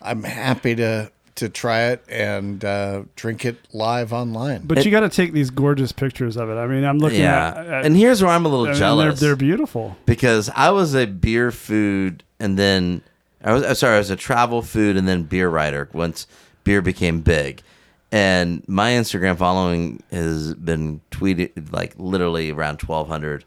I'm 0.01 0.23
happy 0.23 0.75
to 0.75 1.11
to 1.35 1.47
try 1.47 1.83
it 1.91 2.03
and 2.09 2.65
uh, 2.65 3.03
drink 3.15 3.45
it 3.45 3.55
live 3.71 4.11
online. 4.11 4.63
But 4.65 4.83
you 4.83 4.91
got 4.91 5.01
to 5.01 5.09
take 5.09 5.31
these 5.31 5.49
gorgeous 5.49 5.93
pictures 5.93 6.35
of 6.35 6.49
it. 6.49 6.55
I 6.55 6.67
mean, 6.67 6.83
I'm 6.83 6.97
looking 6.99 7.21
Yeah. 7.21 7.53
at, 7.55 7.65
at 7.67 7.85
and 7.85 7.95
here's 7.95 8.21
where 8.21 8.29
I'm 8.31 8.45
a 8.45 8.49
little 8.49 8.65
I 8.65 8.69
mean, 8.71 8.77
jealous. 8.77 9.19
They're, 9.21 9.29
they're 9.29 9.35
beautiful. 9.37 9.95
because 10.05 10.49
I 10.53 10.71
was 10.71 10.93
a 10.95 11.05
beer 11.07 11.51
food 11.51 12.23
and 12.41 12.59
then 12.59 13.03
I 13.41 13.53
was 13.53 13.63
I'm 13.63 13.75
sorry, 13.75 13.95
I 13.95 13.99
was 13.99 14.09
a 14.09 14.17
travel 14.17 14.61
food 14.61 14.97
and 14.97 15.07
then 15.07 15.23
beer 15.23 15.47
writer 15.47 15.87
once 15.93 16.27
beer 16.65 16.81
became 16.81 17.21
big. 17.21 17.61
And 18.11 18.67
my 18.67 18.91
Instagram 18.91 19.37
following 19.37 20.01
has 20.11 20.55
been 20.55 21.01
tweeted 21.11 21.71
like 21.71 21.93
literally 21.97 22.51
around 22.51 22.81
1200 22.81 23.45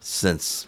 since 0.00 0.66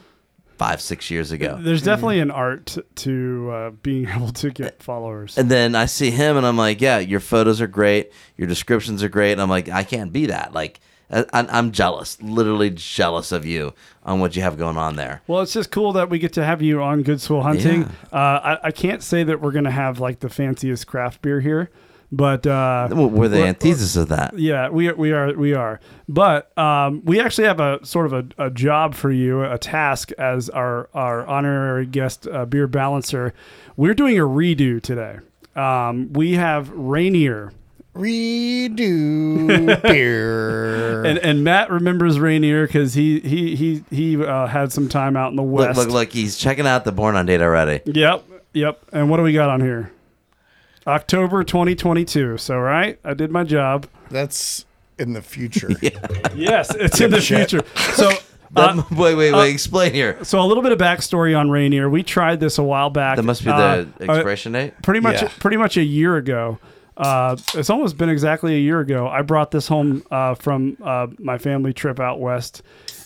5 0.59 0.81
6 0.81 1.11
years 1.11 1.33
ago. 1.33 1.59
There's 1.59 1.83
definitely 1.83 2.21
an 2.21 2.31
art 2.31 2.77
to 2.97 3.51
uh, 3.51 3.71
being 3.71 4.09
able 4.15 4.33
to 4.33 4.51
get 4.51 4.83
followers. 4.83 5.39
And 5.39 5.51
then 5.51 5.75
I 5.75 5.87
see 5.87 6.11
him 6.11 6.37
and 6.37 6.47
I'm 6.47 6.59
like, 6.59 6.81
yeah, 6.81 6.99
your 6.99 7.21
photos 7.21 7.61
are 7.63 7.67
great, 7.67 8.13
your 8.37 8.47
descriptions 8.47 9.03
are 9.03 9.09
great. 9.09 9.33
And 9.33 9.41
I'm 9.41 9.49
like, 9.49 9.71
I 9.71 9.85
can't 9.85 10.13
be 10.13 10.27
that. 10.27 10.53
Like 10.53 10.81
I, 11.11 11.25
I'm 11.33 11.73
jealous, 11.73 12.21
literally 12.23 12.71
jealous 12.71 13.33
of 13.33 13.45
you 13.45 13.75
on 14.05 14.21
what 14.21 14.37
you 14.37 14.43
have 14.43 14.57
going 14.57 14.77
on 14.77 14.97
there. 14.97 15.23
Well, 15.27 15.41
it's 15.41 15.53
just 15.53 15.71
cool 15.71 15.93
that 15.95 16.09
we 16.09 16.19
get 16.19 16.33
to 16.35 16.45
have 16.45 16.63
you 16.63 16.83
on 16.83 17.03
Good 17.03 17.21
Swill 17.21 17.43
Hunting. 17.43 17.85
Uh, 18.13 18.17
I, 18.17 18.59
I 18.65 18.71
can't 18.71 19.03
say 19.03 19.25
that 19.25 19.41
we're 19.41 19.51
going 19.53 19.65
to 19.65 19.71
have 19.71 19.99
like 19.99 20.21
the 20.21 20.29
fanciest 20.29 20.87
craft 20.87 21.21
beer 21.23 21.41
here, 21.41 21.71
but 22.13 22.47
uh, 22.47 22.89
We're 22.91 23.29
the 23.29 23.37
we're- 23.39 23.49
antithesis 23.49 23.97
of 23.97 24.09
that. 24.09 24.39
Yeah, 24.39 24.69
we 24.69 24.89
are, 24.89 24.95
we 24.97 25.13
are 25.13 25.33
we 25.35 25.55
are. 25.55 25.79
But 26.09 26.57
um, 26.59 27.03
we 27.05 27.21
actually 27.21 27.47
have 27.47 27.61
a 27.61 27.85
sort 27.87 28.07
of 28.07 28.13
a, 28.13 28.47
a 28.47 28.51
job 28.51 28.95
for 28.95 29.11
you, 29.13 29.45
a 29.45 29.59
task 29.59 30.11
as 30.13 30.49
our 30.51 30.89
our 30.95 31.27
honorary 31.27 31.87
guest 31.87 32.27
uh, 32.27 32.45
beer 32.47 32.67
balancer. 32.67 33.33
We're 33.77 33.95
doing 33.95 34.19
a 34.19 34.23
redo 34.23 34.83
today. 34.83 35.19
Um, 35.57 36.13
we 36.13 36.33
have 36.35 36.71
Rainier, 36.71 37.53
Redo 37.95 39.83
beer. 39.83 41.05
and 41.05 41.19
and 41.19 41.45
Matt 41.45 41.71
remembers 41.71 42.19
Rainier 42.19 42.67
because 42.67 42.95
he 42.95 43.21
he 43.21 43.55
he 43.57 43.85
he 43.91 44.23
uh, 44.25 44.47
had 44.47 44.73
some 44.73 44.89
time 44.89 45.17
out 45.17 45.31
in 45.31 45.37
the 45.37 45.43
Look, 45.43 45.69
west. 45.69 45.79
look, 45.79 45.89
look, 45.91 46.13
he's 46.13 46.37
checking 46.37 46.67
out 46.67 46.85
the 46.85 46.93
Born 46.93 47.17
on 47.17 47.27
Date 47.27 47.41
already. 47.41 47.81
Yep, 47.85 48.25
yep. 48.53 48.81
And 48.93 49.11
what 49.11 49.17
do 49.19 49.23
we 49.23 49.33
got 49.33 49.49
on 49.51 49.61
here? 49.61 49.93
October 50.87 51.45
2022. 51.45 52.39
So, 52.39 52.59
right, 52.59 52.99
I 53.05 53.15
did 53.15 53.31
my 53.31 53.45
job. 53.45 53.87
That's 54.11 54.65
in 54.99 55.13
the 55.13 55.23
future. 55.23 55.71
Yes, 56.35 56.75
it's 56.75 57.01
in 57.01 57.11
the 57.11 57.21
future. 57.21 57.61
So, 57.95 58.11
That- 58.53 58.79
uh, 58.79 58.83
wait, 58.91 59.15
wait, 59.15 59.33
wait. 59.33 59.35
uh, 59.35 59.43
explain 59.43 59.93
here. 59.95 60.19
so 60.25 60.41
a 60.41 60.47
little 60.47 60.63
bit 60.63 60.73
of 60.73 60.79
backstory 60.79 61.39
on 61.39 61.51
Rainier. 61.51 61.89
We 61.89 62.03
tried 62.03 62.41
this 62.41 62.59
a 62.59 62.63
while 62.65 62.91
back. 62.91 63.17
That 63.17 63.23
must 63.23 63.45
be 63.45 63.51
Uh, 63.51 63.85
the 63.99 64.11
uh, 64.11 64.15
expiration 64.15 64.53
date. 64.53 64.75
pretty 64.83 64.99
much, 65.01 65.23
Yeah. 65.23 65.29
pretty 65.39 65.57
much 65.57 65.77
a 65.77 65.85
year 65.85 66.17
ago. 66.17 66.59
Uh, 66.97 67.37
it's 67.55 67.71
almost 67.71 67.97
been 67.97 68.09
exactly 68.09 68.55
a 68.57 68.59
year 68.59 68.81
ago. 68.81 69.07
I 69.09 69.23
brought 69.23 69.53
this 69.53 69.69
home 69.69 70.03
uh, 70.11 70.35
from 70.35 70.77
uh, 70.83 71.07
my 71.21 71.39
family 71.39 71.73
trip 71.73 72.01
out 72.01 72.19
west, 72.21 72.63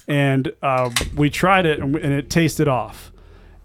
and 0.09 0.50
uh, 0.62 0.90
we 1.14 1.28
tried 1.31 1.66
it, 1.66 1.78
and, 1.78 1.95
and 1.97 2.12
it 2.14 2.31
tasted 2.31 2.66
off. 2.66 3.12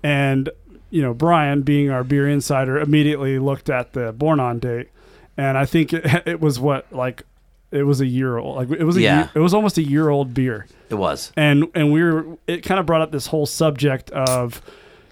And 0.03 0.49
you 0.89 1.01
know, 1.01 1.13
Brian, 1.13 1.61
being 1.61 1.89
our 1.89 2.03
beer 2.03 2.27
insider, 2.27 2.79
immediately 2.79 3.39
looked 3.39 3.69
at 3.69 3.93
the 3.93 4.11
born 4.11 4.39
on 4.39 4.59
date, 4.59 4.89
and 5.37 5.57
I 5.57 5.65
think 5.65 5.93
it, 5.93 6.05
it 6.27 6.39
was 6.41 6.59
what 6.59 6.91
like 6.91 7.23
it 7.71 7.83
was 7.83 8.01
a 8.01 8.07
year 8.07 8.37
old. 8.37 8.55
Like 8.55 8.71
it 8.71 8.83
was 8.83 8.97
a 8.97 9.01
Yeah. 9.01 9.17
year, 9.19 9.29
it 9.35 9.39
was 9.39 9.53
almost 9.53 9.77
a 9.77 9.83
year 9.83 10.09
old 10.09 10.33
beer 10.33 10.65
It 10.89 10.95
was. 10.95 11.31
and 11.35 11.65
and 11.75 11.91
we 11.93 12.01
were 12.03 12.25
it 12.47 12.63
kind 12.63 12.79
of 12.79 12.85
brought 12.85 13.01
up 13.01 13.11
this 13.11 13.27
whole 13.27 13.45
subject 13.45 14.09
of 14.11 14.61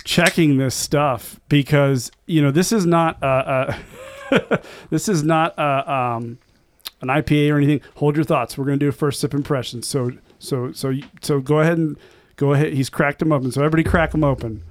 checking 0.03 0.57
this 0.57 0.73
stuff 0.73 1.39
because 1.49 2.11
you 2.25 2.41
know 2.41 2.49
this 2.51 2.71
is 2.71 2.85
not 2.85 3.21
uh, 3.21 3.73
uh 4.31 4.57
this 4.89 5.07
is 5.09 5.23
not 5.23 5.57
uh, 5.59 5.83
um 6.17 6.37
an 7.01 7.09
IPA 7.09 7.51
or 7.53 7.57
anything. 7.57 7.81
Hold 7.97 8.15
your 8.15 8.25
thoughts. 8.25 8.57
We're 8.57 8.65
gonna 8.65 8.77
do 8.77 8.87
a 8.87 8.91
first 8.91 9.19
sip 9.19 9.33
impression. 9.35 9.83
So 9.83 10.11
so 10.39 10.71
so 10.71 10.93
so 11.21 11.39
go 11.39 11.59
ahead 11.59 11.77
and 11.77 11.95
go 12.37 12.53
ahead. 12.53 12.73
He's 12.73 12.89
cracked 12.89 13.19
them 13.19 13.31
open. 13.31 13.51
So 13.51 13.61
everybody 13.61 13.83
crack 13.83 14.11
them 14.11 14.23
open. 14.23 14.63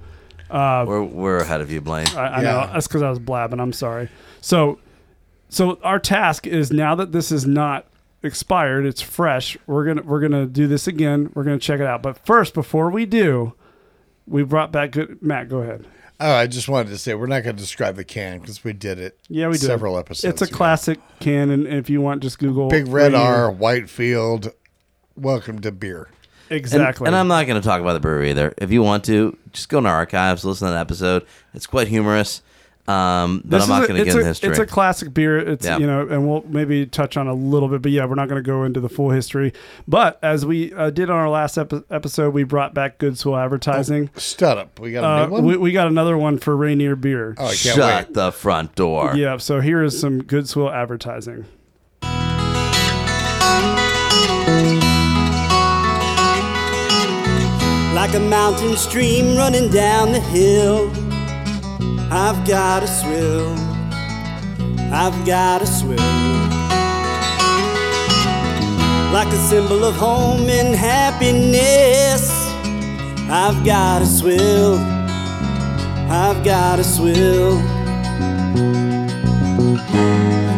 Uh, 0.49 0.85
we're 0.87 1.03
we're 1.03 1.37
ahead 1.37 1.61
of 1.61 1.71
you, 1.71 1.81
Blaine. 1.81 2.07
I, 2.15 2.27
I 2.27 2.41
Yeah. 2.41 2.51
know 2.51 2.69
that's 2.73 2.87
because 2.87 3.01
I 3.01 3.09
was 3.09 3.19
blabbing. 3.19 3.59
I'm 3.59 3.73
sorry. 3.73 4.09
So, 4.41 4.79
so 5.49 5.79
our 5.83 5.99
task 5.99 6.47
is 6.47 6.71
now 6.71 6.95
that 6.95 7.11
this 7.11 7.31
is 7.31 7.45
not 7.45 7.85
expired, 8.23 8.85
it's 8.85 9.01
fresh. 9.01 9.57
We're 9.67 9.85
gonna 9.85 10.01
we're 10.03 10.19
gonna 10.21 10.45
do 10.45 10.67
this 10.67 10.87
again. 10.87 11.31
We're 11.33 11.43
gonna 11.43 11.59
check 11.59 11.79
it 11.79 11.85
out. 11.85 12.01
But 12.01 12.25
first, 12.25 12.53
before 12.53 12.89
we 12.89 13.05
do, 13.05 13.53
we 14.25 14.43
brought 14.43 14.71
back 14.71 14.91
good. 14.91 15.21
Matt, 15.21 15.49
go 15.49 15.59
ahead. 15.59 15.85
Oh, 16.19 16.33
I 16.33 16.47
just 16.47 16.67
wanted 16.67 16.89
to 16.89 16.97
say 16.97 17.13
we're 17.13 17.27
not 17.27 17.43
going 17.43 17.55
to 17.55 17.61
describe 17.61 17.95
the 17.95 18.03
can 18.03 18.39
because 18.39 18.63
we 18.63 18.73
did 18.73 18.97
it. 18.97 19.19
Yeah, 19.29 19.49
we 19.49 19.53
did 19.53 19.61
several 19.67 19.99
episodes. 19.99 20.23
It's 20.33 20.41
a 20.41 20.45
ago. 20.45 20.57
classic 20.57 20.99
can, 21.19 21.51
and 21.51 21.67
if 21.67 21.91
you 21.91 22.01
want, 22.01 22.23
just 22.23 22.39
Google 22.39 22.69
Big 22.69 22.87
Red 22.87 23.13
Rainier. 23.13 23.19
R, 23.19 23.51
Whitefield. 23.51 24.51
Welcome 25.15 25.59
to 25.61 25.71
beer. 25.71 26.09
And, 26.49 26.57
Exactly. 26.57 27.07
and 27.07 27.15
I'm 27.15 27.27
not 27.27 27.45
going 27.47 27.61
to 27.61 27.67
talk 27.67 27.81
about 27.81 27.93
the 27.93 27.99
brewery 27.99 28.29
either. 28.29 28.53
If 28.57 28.71
you 28.71 28.81
want 28.83 29.03
to, 29.05 29.37
just 29.53 29.69
go 29.69 29.79
in 29.79 29.85
our 29.85 29.95
archives, 29.95 30.45
listen 30.45 30.67
to 30.67 30.73
that 30.73 30.79
episode. 30.79 31.25
It's 31.53 31.67
quite 31.67 31.87
humorous, 31.87 32.41
um, 32.87 33.41
but 33.43 33.57
This 33.57 33.63
I'm 33.63 33.69
not 33.81 33.87
going 33.87 33.99
to 33.99 34.05
get 34.05 34.15
a, 34.15 34.19
in 34.21 34.25
history. 34.27 34.49
It's 34.49 34.59
a 34.59 34.65
classic 34.65 35.13
beer. 35.13 35.37
It's 35.37 35.65
Yeah. 35.65 35.77
you 35.77 35.85
know, 35.85 36.07
and 36.07 36.25
we'll 36.27 36.43
maybe 36.47 36.85
touch 36.85 37.17
on 37.17 37.27
a 37.27 37.33
little 37.33 37.67
bit, 37.67 37.81
but 37.81 37.91
yeah, 37.91 38.05
we're 38.05 38.15
not 38.15 38.29
going 38.29 38.41
to 38.41 38.47
go 38.47 38.63
into 38.63 38.79
the 38.79 38.87
full 38.87 39.09
history. 39.09 39.51
But 39.89 40.19
as 40.23 40.45
we 40.45 40.73
uh, 40.73 40.89
did 40.91 41.09
on 41.09 41.17
our 41.17 41.29
last 41.29 41.57
epi- 41.57 41.83
episode, 41.91 42.33
we 42.33 42.43
brought 42.45 42.73
back 42.73 42.97
Good 42.97 43.17
Swill 43.17 43.35
Advertising. 43.35 44.09
Shut 44.17 44.57
up. 44.57 44.79
We 44.79 44.93
got 44.93 45.03
a 45.03 45.25
Uh, 45.25 45.29
one. 45.29 45.43
we, 45.45 45.57
we 45.57 45.71
got 45.73 45.87
another 45.87 46.17
one 46.17 46.37
for 46.37 46.55
Rainier 46.55 46.95
Beer. 46.95 47.35
oh, 47.37 47.43
I 47.43 47.47
can't 47.47 47.57
Shut 47.75 48.05
wait. 48.07 48.13
the 48.13 48.31
front 48.31 48.73
door. 48.75 49.15
Yeah, 49.17 49.35
so 49.37 49.59
here 49.59 49.83
is 49.83 49.99
some 49.99 50.23
Good 50.23 50.47
Swill 50.47 50.71
advertising. 50.71 51.45
Like 57.97 58.13
a 58.13 58.19
mountain 58.19 58.77
stream 58.77 59.35
running 59.35 59.71
down 59.71 60.11
the 60.11 60.19
hill. 60.19 60.87
I've 62.11 62.47
got 62.47 62.83
a 62.83 62.87
swill, 62.87 63.49
I've 64.93 65.25
got 65.25 65.63
a 65.63 65.65
swill. 65.65 65.97
Like 69.11 69.33
a 69.33 69.41
symbol 69.49 69.83
of 69.83 69.95
home 69.95 70.47
and 70.47 70.75
happiness. 70.75 72.29
I've 73.31 73.65
got 73.65 74.03
a 74.03 74.05
swill, 74.05 74.75
I've 76.07 76.45
got 76.45 76.77
a 76.77 76.83
swill. 76.83 77.57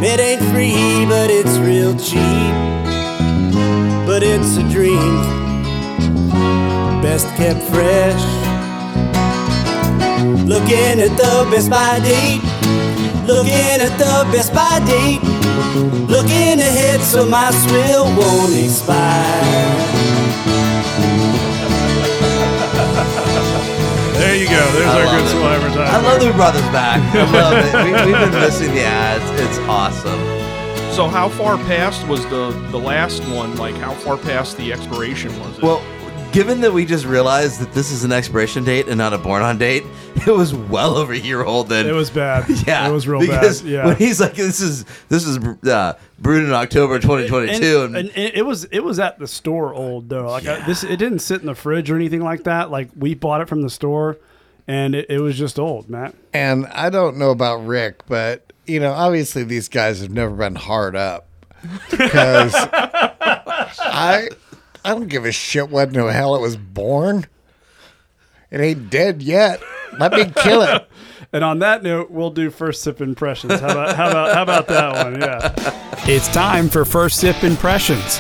It 0.04 0.20
ain't 0.20 0.44
free, 0.52 1.06
but 1.06 1.30
it's 1.32 1.58
real 1.60 1.98
cheap. 1.98 2.54
But 4.06 4.24
it's 4.24 4.58
a 4.58 4.70
dream 4.70 5.40
best 7.02 7.28
kept 7.36 7.62
fresh. 7.64 8.24
Looking 10.46 11.00
at 11.00 11.16
the 11.18 11.48
Best 11.52 11.70
Buy 11.70 12.00
date. 12.00 12.42
Looking 13.28 13.80
at 13.82 13.96
the 13.98 14.28
Best 14.32 14.54
Buy 14.54 14.80
date. 14.86 15.22
Looking 16.10 16.60
ahead 16.60 17.02
so 17.02 17.26
my 17.28 17.52
swill 17.52 18.06
won't 18.18 18.54
expire. 18.56 19.90
There 24.20 24.36
you 24.36 24.46
go. 24.50 24.72
There's 24.74 24.86
I 24.86 25.06
our 25.06 25.16
Good 25.18 25.26
it. 25.26 25.30
Swill 25.30 25.46
advertising. 25.48 25.96
I 25.96 26.02
love 26.02 26.20
that 26.20 26.26
we 26.26 26.34
brought 26.34 26.54
this 26.54 26.70
back. 26.74 27.00
I 27.16 27.32
love 27.32 27.54
it. 27.56 27.74
We, 27.86 28.12
we've 28.12 28.20
been 28.20 28.42
missing 28.46 28.74
the 28.74 28.82
ads. 28.84 29.24
It's 29.40 29.58
awesome. 29.60 30.20
So 30.94 31.08
how 31.08 31.30
far 31.30 31.58
past 31.58 32.06
was 32.08 32.24
the 32.26 32.52
the 32.72 32.80
last 32.80 33.24
one? 33.30 33.56
Like 33.56 33.76
how 33.76 33.94
far 33.94 34.18
past 34.18 34.58
the 34.58 34.74
expiration 34.74 35.32
was 35.40 35.58
it? 35.58 35.64
Well, 35.64 35.82
given 36.32 36.62
that 36.62 36.72
we 36.72 36.86
just 36.86 37.06
realized 37.06 37.60
that 37.60 37.74
this 37.74 37.92
is 37.92 38.04
an 38.04 38.12
expiration 38.12 38.64
date 38.64 38.88
and 38.88 38.98
not 38.98 39.14
a 39.14 39.18
born 39.18 39.42
on 39.42 39.58
date, 39.58 39.84
it 40.16 40.28
was 40.32 40.54
well 40.54 40.96
over 40.98 41.14
a 41.14 41.18
year 41.18 41.44
old. 41.44 41.70
Then 41.70 41.88
It 41.88 41.94
was 41.94 42.10
bad. 42.10 42.46
yeah, 42.68 42.88
It 42.88 42.92
was 42.92 43.08
real 43.08 43.20
because 43.20 43.62
bad. 43.62 43.72
Yeah. 43.72 43.86
when 43.88 43.96
he's 43.96 44.20
like, 44.20 44.36
"This 44.36 44.60
is 44.60 44.86
this 45.10 45.26
is 45.26 45.38
uh, 45.68 45.98
brewed 46.20 46.46
in 46.46 46.54
October 46.54 47.00
2022," 47.00 47.84
and, 47.84 47.96
and, 47.96 48.10
and 48.10 48.34
it 48.36 48.46
was 48.46 48.66
it 48.66 48.82
was 48.84 49.00
at 49.00 49.20
the 49.20 49.28
store 49.28 49.74
old 49.74 50.10
though. 50.10 50.30
Like 50.30 50.48
I, 50.48 50.66
this, 50.66 50.84
it 50.84 50.98
didn't 50.98 51.20
sit 51.20 51.42
in 51.42 51.48
the 51.48 51.56
fridge 51.56 51.90
or 51.90 51.96
anything 51.96 52.22
like 52.22 52.44
that. 52.44 52.72
Like 52.72 52.90
we 52.96 53.16
bought 53.16 53.42
it 53.42 53.50
from 53.50 53.62
the 53.62 53.70
store, 53.70 54.18
and 54.68 54.96
it, 54.96 55.08
it 55.10 55.20
was 55.20 55.38
just 55.38 55.58
old, 55.60 55.90
Matt. 55.90 56.16
And 56.34 56.68
I 56.68 56.90
don't 56.90 57.18
know 57.18 57.32
about 57.32 57.66
Rick, 57.66 58.06
but 58.08 58.52
you 58.66 58.80
know, 58.80 58.92
obviously 58.92 59.44
these 59.44 59.68
guys 59.68 60.02
have 60.02 60.12
never 60.12 60.36
been 60.36 60.56
hard 60.56 60.96
up 60.96 61.28
because 61.90 62.54
I 63.82 64.30
I 64.84 64.92
don't 64.94 65.08
give 65.08 65.26
a 65.26 65.32
shit 65.32 65.70
what 65.70 65.94
the 65.94 66.12
hell 66.12 66.36
it 66.36 66.42
was 66.42 66.58
born. 66.58 67.28
It 68.52 68.62
ain't 68.62 68.90
dead 68.90 69.22
yet. 69.22 69.62
Let 70.00 70.14
me 70.14 70.26
kill 70.36 70.62
it. 70.64 70.88
And 71.32 71.44
on 71.44 71.60
that 71.60 71.84
note, 71.84 72.10
we'll 72.10 72.32
do 72.32 72.50
first 72.50 72.82
sip 72.82 73.02
impressions. 73.02 73.60
How 73.60 73.70
about 73.70 73.96
how 73.96 74.10
about 74.10 74.34
how 74.34 74.42
about 74.42 74.68
that 74.68 75.06
one? 75.06 75.22
Yeah. 75.22 75.54
It's 76.08 76.28
time 76.30 76.70
for 76.70 76.86
First 76.86 77.20
Sip 77.20 77.44
Impressions. 77.44 78.20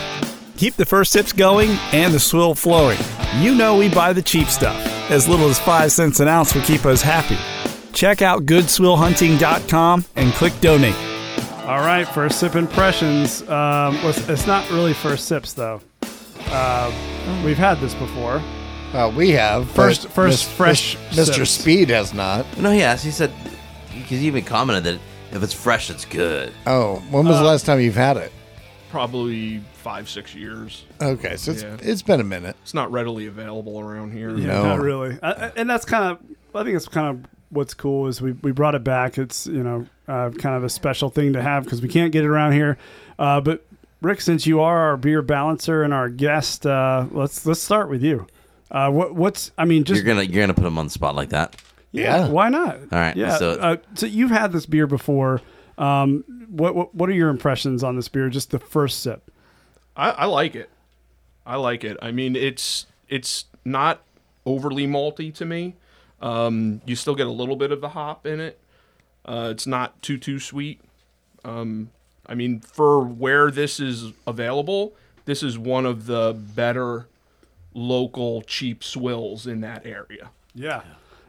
Keep 0.57 0.75
the 0.75 0.85
first 0.85 1.11
sips 1.11 1.33
going 1.33 1.71
and 1.91 2.13
the 2.13 2.19
swill 2.19 2.53
flowing. 2.53 2.99
You 3.39 3.55
know 3.55 3.77
we 3.77 3.89
buy 3.89 4.13
the 4.13 4.21
cheap 4.21 4.47
stuff. 4.47 4.77
As 5.09 5.27
little 5.27 5.49
as 5.49 5.57
5 5.57 5.91
cents 5.91 6.19
an 6.19 6.27
ounce 6.27 6.53
will 6.53 6.61
keep 6.61 6.85
us 6.85 7.01
happy. 7.01 7.37
Check 7.93 8.21
out 8.21 8.45
goodswillhunting.com 8.45 10.05
and 10.15 10.33
click 10.33 10.53
donate. 10.61 10.95
All 11.65 11.79
right, 11.79 12.07
first 12.07 12.39
sip 12.39 12.55
impressions. 12.55 13.41
Um, 13.49 13.95
it's, 14.03 14.29
it's 14.29 14.45
not 14.45 14.69
really 14.69 14.93
first 14.93 15.25
sips 15.25 15.53
though. 15.53 15.81
Uh, 16.51 16.91
we've 17.45 17.57
had 17.57 17.79
this 17.79 17.93
before. 17.95 18.41
Uh, 18.93 19.11
we 19.15 19.29
have 19.31 19.69
First- 19.71 20.03
but 20.03 20.11
first 20.11 20.47
Mis- 20.47 20.57
fresh 20.57 20.97
Mis- 21.15 21.29
Mr. 21.29 21.35
sips. 21.35 21.51
Speed 21.51 21.89
has 21.89 22.13
not. 22.13 22.45
no, 22.57 22.71
he 22.71 22.79
yes, 22.79 23.03
he 23.03 23.11
said 23.11 23.31
because 23.93 24.19
he 24.19 24.25
even 24.27 24.43
commented 24.43 24.83
that 24.83 24.99
if 25.35 25.43
it's 25.43 25.53
fresh, 25.53 25.91
it's 25.91 26.05
good. 26.05 26.51
Oh, 26.65 26.95
when 27.11 27.27
was 27.27 27.37
the 27.37 27.43
last 27.43 27.65
time 27.67 27.79
you've 27.79 27.95
had 27.95 28.17
it? 28.17 28.31
Probably 28.89 29.61
five 29.73 30.09
six 30.09 30.33
years. 30.33 30.85
Okay, 30.99 31.35
so 31.37 31.51
it's 31.51 31.61
Yeah. 31.61 31.77
it's 31.81 32.01
been 32.01 32.19
a 32.19 32.23
minute. 32.23 32.55
It's 32.63 32.73
not 32.73 32.91
readily 32.91 33.27
available 33.27 33.79
around 33.79 34.11
here. 34.13 34.35
Yeah, 34.35 34.47
No. 34.47 34.63
not 34.63 34.79
really. 34.79 35.19
I, 35.21 35.31
I- 35.31 35.51
and 35.55 35.69
that's 35.69 35.85
kind 35.85 36.05
of, 36.11 36.17
I 36.55 36.63
think 36.63 36.75
it's 36.75 36.87
kind 36.87 37.07
of 37.07 37.25
what's 37.51 37.75
cool 37.75 38.07
is 38.07 38.21
we, 38.21 38.31
we 38.31 38.51
brought 38.51 38.73
it 38.73 38.83
back. 38.83 39.19
It's, 39.19 39.45
you 39.45 39.61
know, 39.63 39.85
uh, 40.07 40.31
kind 40.31 40.55
of 40.55 40.63
a 40.63 40.69
special 40.69 41.09
thing 41.09 41.33
to 41.33 41.41
have 41.43 41.63
because 41.63 41.81
we 41.83 41.89
can't 41.89 42.11
get 42.11 42.23
it 42.23 42.27
around 42.27 42.53
here. 42.53 42.77
Uh, 43.19 43.39
but 43.39 43.63
Rick, 44.01 44.21
since 44.21 44.47
you 44.47 44.61
are 44.61 44.77
our 44.79 44.97
beer 44.97 45.21
balancer 45.21 45.83
and 45.83 45.93
our 45.93 46.09
guest, 46.09 46.65
uh, 46.65 47.05
let's, 47.11 47.45
let's 47.45 47.61
start 47.61 47.89
with 47.89 48.01
you. 48.03 48.27
Uh, 48.71 48.89
what, 48.89 49.13
what's, 49.15 49.51
I 49.57 49.65
mean, 49.65 49.83
just, 49.83 49.97
you're 50.03 50.05
gonna 50.13 50.23
you're 50.23 50.41
gonna 50.43 50.53
put 50.53 50.65
him 50.65 50.77
on 50.77 50.85
the 50.85 50.91
spot 50.91 51.15
like 51.15 51.29
that. 51.29 51.55
yeah, 51.91 52.25
Yeah. 52.25 52.27
why 52.29 52.49
not? 52.49 52.75
All 52.77 52.87
right, 52.91 53.15
Yeah. 53.15 53.27
let's 53.29 53.39
do 53.39 53.49
it. 53.51 53.59
Uh, 53.59 53.77
so 53.95 54.05
you've 54.05 54.31
had 54.31 54.51
this 54.51 54.65
beer 54.65 54.87
before. 54.87 55.41
Um, 55.77 56.23
what, 56.49 56.75
what, 56.75 56.93
what 56.95 57.09
are 57.09 57.13
your 57.13 57.29
impressions 57.29 57.83
on 57.83 57.95
this 57.95 58.07
beer? 58.07 58.29
Just 58.29 58.51
the 58.51 58.59
first 58.59 59.01
sip. 59.01 59.31
I, 59.95 60.11
I 60.11 60.25
like 60.25 60.55
it. 60.55 60.69
I 61.45 61.55
like 61.55 61.83
it. 61.83 61.97
I 62.01 62.11
mean, 62.11 62.35
it's 62.35 62.85
it's 63.09 63.45
not 63.65 64.01
overly 64.45 64.85
malty 64.87 65.33
to 65.35 65.45
me. 65.45 65.75
Um, 66.21 66.81
you 66.85 66.95
still 66.95 67.15
get 67.15 67.27
a 67.27 67.31
little 67.31 67.55
bit 67.55 67.71
of 67.71 67.81
the 67.81 67.89
hop 67.89 68.27
in 68.27 68.39
it. 68.39 68.59
Uh, 69.25 69.49
it's 69.51 69.65
not 69.65 69.99
too 70.01 70.17
too 70.17 70.39
sweet. 70.39 70.79
Um, 71.43 71.89
I 72.29 72.35
mean, 72.35 72.59
for 72.59 73.01
where 73.01 73.49
this 73.49 73.79
is 73.79 74.13
available, 74.27 74.93
this 75.25 75.41
is 75.43 75.57
one 75.57 75.85
of 75.85 76.05
the 76.05 76.37
better 76.55 77.07
local 77.73 78.43
cheap 78.43 78.83
swills 78.83 79.47
in 79.47 79.61
that 79.61 79.85
area. 79.85 80.29
Yeah. 80.53 80.83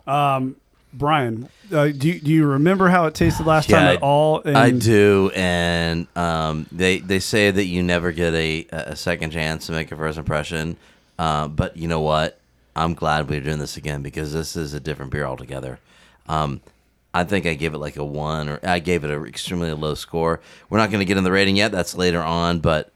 Um, 0.07 0.57
Brian, 0.93 1.49
uh, 1.73 1.89
do 1.89 2.09
you, 2.09 2.21
do 2.21 2.31
you 2.31 2.47
remember 2.47 2.89
how 2.89 3.07
it 3.07 3.15
tasted 3.15 3.47
last 3.47 3.71
time 3.71 3.85
Yeah, 3.85 3.93
at 3.93 4.03
all? 4.03 4.43
And 4.43 4.57
I 4.57 4.71
do, 4.71 5.31
and 5.37 6.07
um, 6.17 6.67
they 6.73 6.99
they 6.99 7.21
say 7.21 7.51
that 7.51 7.65
you 7.65 7.83
never 7.83 8.11
get 8.11 8.35
a, 8.35 8.67
a 8.73 8.97
second 8.97 9.31
chance 9.31 9.67
to 9.67 9.73
make 9.73 9.93
a 9.93 9.97
first 9.97 10.19
impression. 10.19 10.77
Uh, 11.19 11.47
but 11.47 11.77
you 11.77 11.87
know 11.87 12.01
what? 12.01 12.41
I'm 12.75 12.95
glad 12.95 13.29
we're 13.29 13.41
doing 13.41 13.59
this 13.59 13.77
again 13.77 14.03
because 14.03 14.33
this 14.33 14.57
is 14.57 14.75
a 14.75 14.81
different 14.81 15.13
beer 15.13 15.25
altogether. 15.25 15.79
Um, 16.29 16.61
I 17.13 17.25
think 17.25 17.47
I 17.47 17.55
gave 17.55 17.75
it 17.75 17.79
like 17.79 17.97
a 17.97 18.05
one, 18.05 18.49
or 18.49 18.61
I 18.63 18.79
gave 18.79 19.03
it 19.05 19.11
an 19.11 19.27
extremely 19.27 19.73
low 19.73 19.95
score. 19.95 20.41
We're 20.69 20.79
not 20.79 20.91
going 20.91 21.01
to 21.01 21.05
get 21.05 21.17
in 21.17 21.25
the 21.25 21.33
rating 21.33 21.57
yet; 21.57 21.73
that's 21.73 21.97
later 21.97 22.23
on. 22.23 22.61
But 22.61 22.93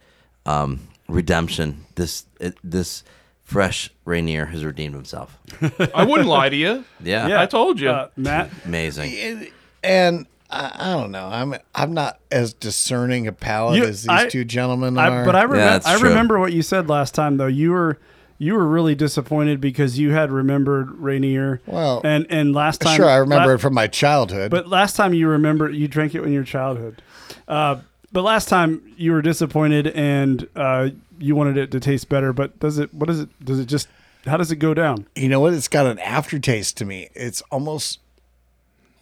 um, 0.46 0.80
redemption, 1.08 1.84
this 1.96 2.24
it, 2.40 2.56
this 2.62 3.02
fresh 3.42 3.90
Rainier 4.04 4.46
has 4.46 4.64
redeemed 4.64 4.94
himself. 4.94 5.36
I 5.94 6.04
wouldn't 6.04 6.28
lie 6.28 6.48
to 6.48 6.56
you. 6.56 6.84
Yeah, 7.02 7.26
Yeah. 7.28 7.40
I 7.42 7.46
told 7.46 7.78
you. 7.80 7.90
Uh, 7.90 8.08
Matt, 8.16 8.50
amazing. 8.64 9.48
And 9.82 10.26
I, 10.50 10.72
I 10.74 10.92
don't 10.92 11.10
know. 11.10 11.26
I'm 11.26 11.54
I'm 11.74 11.92
not 11.92 12.20
as 12.30 12.54
discerning 12.54 13.26
a 13.26 13.32
palate 13.32 13.78
You- 13.78 13.84
as 13.84 14.02
these 14.02 14.08
I- 14.10 14.28
two 14.28 14.44
gentlemen 14.44 14.96
I, 14.96 15.08
are. 15.08 15.24
but 15.24 15.34
I, 15.34 15.44
remem- 15.44 15.56
that's 15.56 15.86
I 15.86 16.00
remember 16.00 16.38
what 16.38 16.52
you 16.52 16.62
said 16.62 16.88
last 16.88 17.14
time 17.14 17.36
though. 17.36 17.46
You 17.48 17.72
were 17.72 17.98
you 18.44 18.54
were 18.54 18.66
really 18.66 18.94
disappointed 18.94 19.60
because 19.60 19.98
you 19.98 20.12
had 20.12 20.30
remembered 20.30 20.90
Rainier. 20.98 21.60
Well, 21.66 22.00
and 22.04 22.26
and 22.30 22.54
last 22.54 22.80
time, 22.80 22.96
sure 22.96 23.08
I 23.08 23.16
remember 23.16 23.48
la- 23.48 23.54
it 23.54 23.60
from 23.60 23.74
my 23.74 23.86
childhood. 23.86 24.50
But 24.50 24.68
last 24.68 24.96
time 24.96 25.14
you 25.14 25.28
remember, 25.28 25.70
you 25.70 25.88
drank 25.88 26.14
it 26.14 26.22
in 26.22 26.32
your 26.32 26.44
childhood. 26.44 27.00
Uh, 27.48 27.76
but 28.12 28.22
last 28.22 28.48
time 28.48 28.82
you 28.96 29.12
were 29.12 29.22
disappointed 29.22 29.86
and 29.88 30.48
uh, 30.54 30.90
you 31.18 31.34
wanted 31.34 31.56
it 31.56 31.70
to 31.72 31.80
taste 31.80 32.08
better. 32.08 32.32
But 32.32 32.58
does 32.60 32.78
it? 32.78 32.92
What 32.92 33.06
does 33.06 33.20
it? 33.20 33.44
Does 33.44 33.58
it 33.58 33.66
just? 33.66 33.88
How 34.26 34.36
does 34.36 34.50
it 34.52 34.56
go 34.56 34.72
down? 34.74 35.06
you 35.16 35.28
know 35.28 35.40
what? 35.40 35.52
It's 35.52 35.68
got 35.68 35.86
an 35.86 35.98
aftertaste 35.98 36.76
to 36.78 36.84
me. 36.86 37.08
It's 37.14 37.42
almost, 37.50 38.00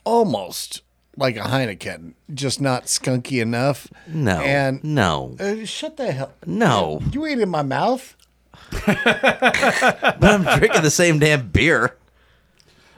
almost 0.05 0.83
like 1.17 1.37
a 1.37 1.41
Heineken, 1.41 2.15
just 2.35 2.61
not 2.61 2.87
skunky 2.87 3.41
enough. 3.41 3.87
No, 4.07 4.41
And 4.41 4.83
no, 4.83 5.37
uh, 5.39 5.65
shut 5.65 5.97
the 5.97 6.11
hell. 6.13 6.33
no. 6.47 7.01
You 7.13 7.25
ate 7.27 7.39
in 7.39 7.49
my 7.49 7.63
mouth. 7.63 8.17
But 8.87 10.25
I'm 10.25 10.59
drinking 10.59 10.83
the 10.83 10.91
same 10.91 11.19
damn 11.19 11.49
beer. 11.49 11.97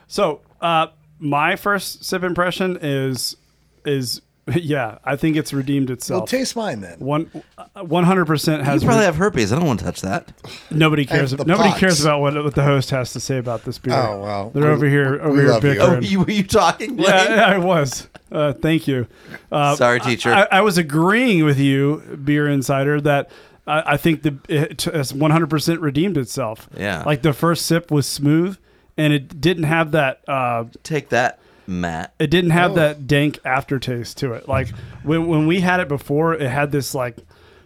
So 0.06 0.40
uh, 0.60 0.88
my 1.18 1.56
first 1.56 2.04
sip 2.04 2.22
impression 2.22 2.78
is 2.80 3.36
is 3.84 4.20
yeah. 4.54 4.98
I 5.04 5.16
think 5.16 5.36
it's 5.36 5.52
redeemed 5.52 5.88
Well, 5.88 5.94
itself. 5.96 6.28
taste 6.30 6.54
mine 6.54 6.80
then. 6.80 6.98
One 6.98 7.30
one 7.74 8.04
hundred 8.04 8.26
percent 8.26 8.60
You 8.60 8.64
has 8.66 8.84
probably 8.84 9.00
re- 9.00 9.06
have 9.06 9.16
herpes. 9.16 9.52
I 9.52 9.56
don't 9.56 9.66
want 9.66 9.80
to 9.80 9.86
touch 9.86 10.02
that. 10.02 10.32
nobody 10.70 11.06
cares. 11.06 11.30
have 11.30 11.46
Nobody 11.46 11.70
pox. 11.70 11.80
cares 11.80 12.04
about 12.04 12.20
what, 12.20 12.34
what 12.44 12.54
the 12.54 12.62
host 12.64 12.90
has 12.90 13.12
to 13.14 13.20
say 13.20 13.38
about 13.38 13.64
this 13.64 13.78
beer. 13.78 13.94
Oh, 13.94 14.20
well, 14.20 14.50
they're 14.50 14.64
we- 14.64 14.68
over 14.70 14.86
here 14.86 15.20
over 15.22 15.40
here 15.40 15.50
love 15.50 15.64
you. 15.64 15.80
Oh, 15.80 15.98
you, 16.00 16.20
were 16.20 16.30
you 16.30 16.44
talking? 16.44 16.96
Blaine? 16.96 17.08
Yeah, 17.10 17.44
I 17.46 17.58
was. 17.58 18.08
Uh, 18.30 18.52
thank 18.52 18.86
you. 18.88 19.06
Uh, 19.50 19.76
Sorry, 19.76 20.00
teacher. 20.00 20.32
I, 20.32 20.46
I 20.58 20.60
was 20.60 20.76
agreeing 20.76 21.44
with 21.44 21.58
you, 21.58 22.18
Beer 22.24 22.48
Insider, 22.48 23.00
that 23.02 23.30
I, 23.66 23.94
I 23.94 23.96
think 23.96 24.22
the 24.22 24.36
it 24.48 24.82
has 24.84 25.12
100% 25.12 25.80
redeemed 25.80 26.16
itself. 26.18 26.68
Yeah. 26.76 27.02
Like 27.04 27.22
the 27.22 27.32
first 27.32 27.66
sip 27.66 27.90
was 27.90 28.06
smooth, 28.06 28.58
and 28.96 29.12
it 29.12 29.40
didn't 29.40 29.64
have 29.64 29.92
that. 29.92 30.20
Uh, 30.28 30.64
Take 30.82 31.08
that, 31.10 31.38
Matt. 31.66 32.12
it 32.18 32.28
didn't 32.28 32.50
have 32.50 32.72
Oh. 32.72 32.74
that 32.74 33.06
dank 33.06 33.38
aftertaste 33.44 34.18
to 34.18 34.32
it. 34.34 34.48
Like 34.48 34.68
when 35.02 35.26
when 35.26 35.46
we 35.46 35.60
had 35.60 35.80
it 35.80 35.88
before, 35.88 36.34
it 36.34 36.48
had 36.50 36.72
this 36.72 36.94
like 36.94 37.16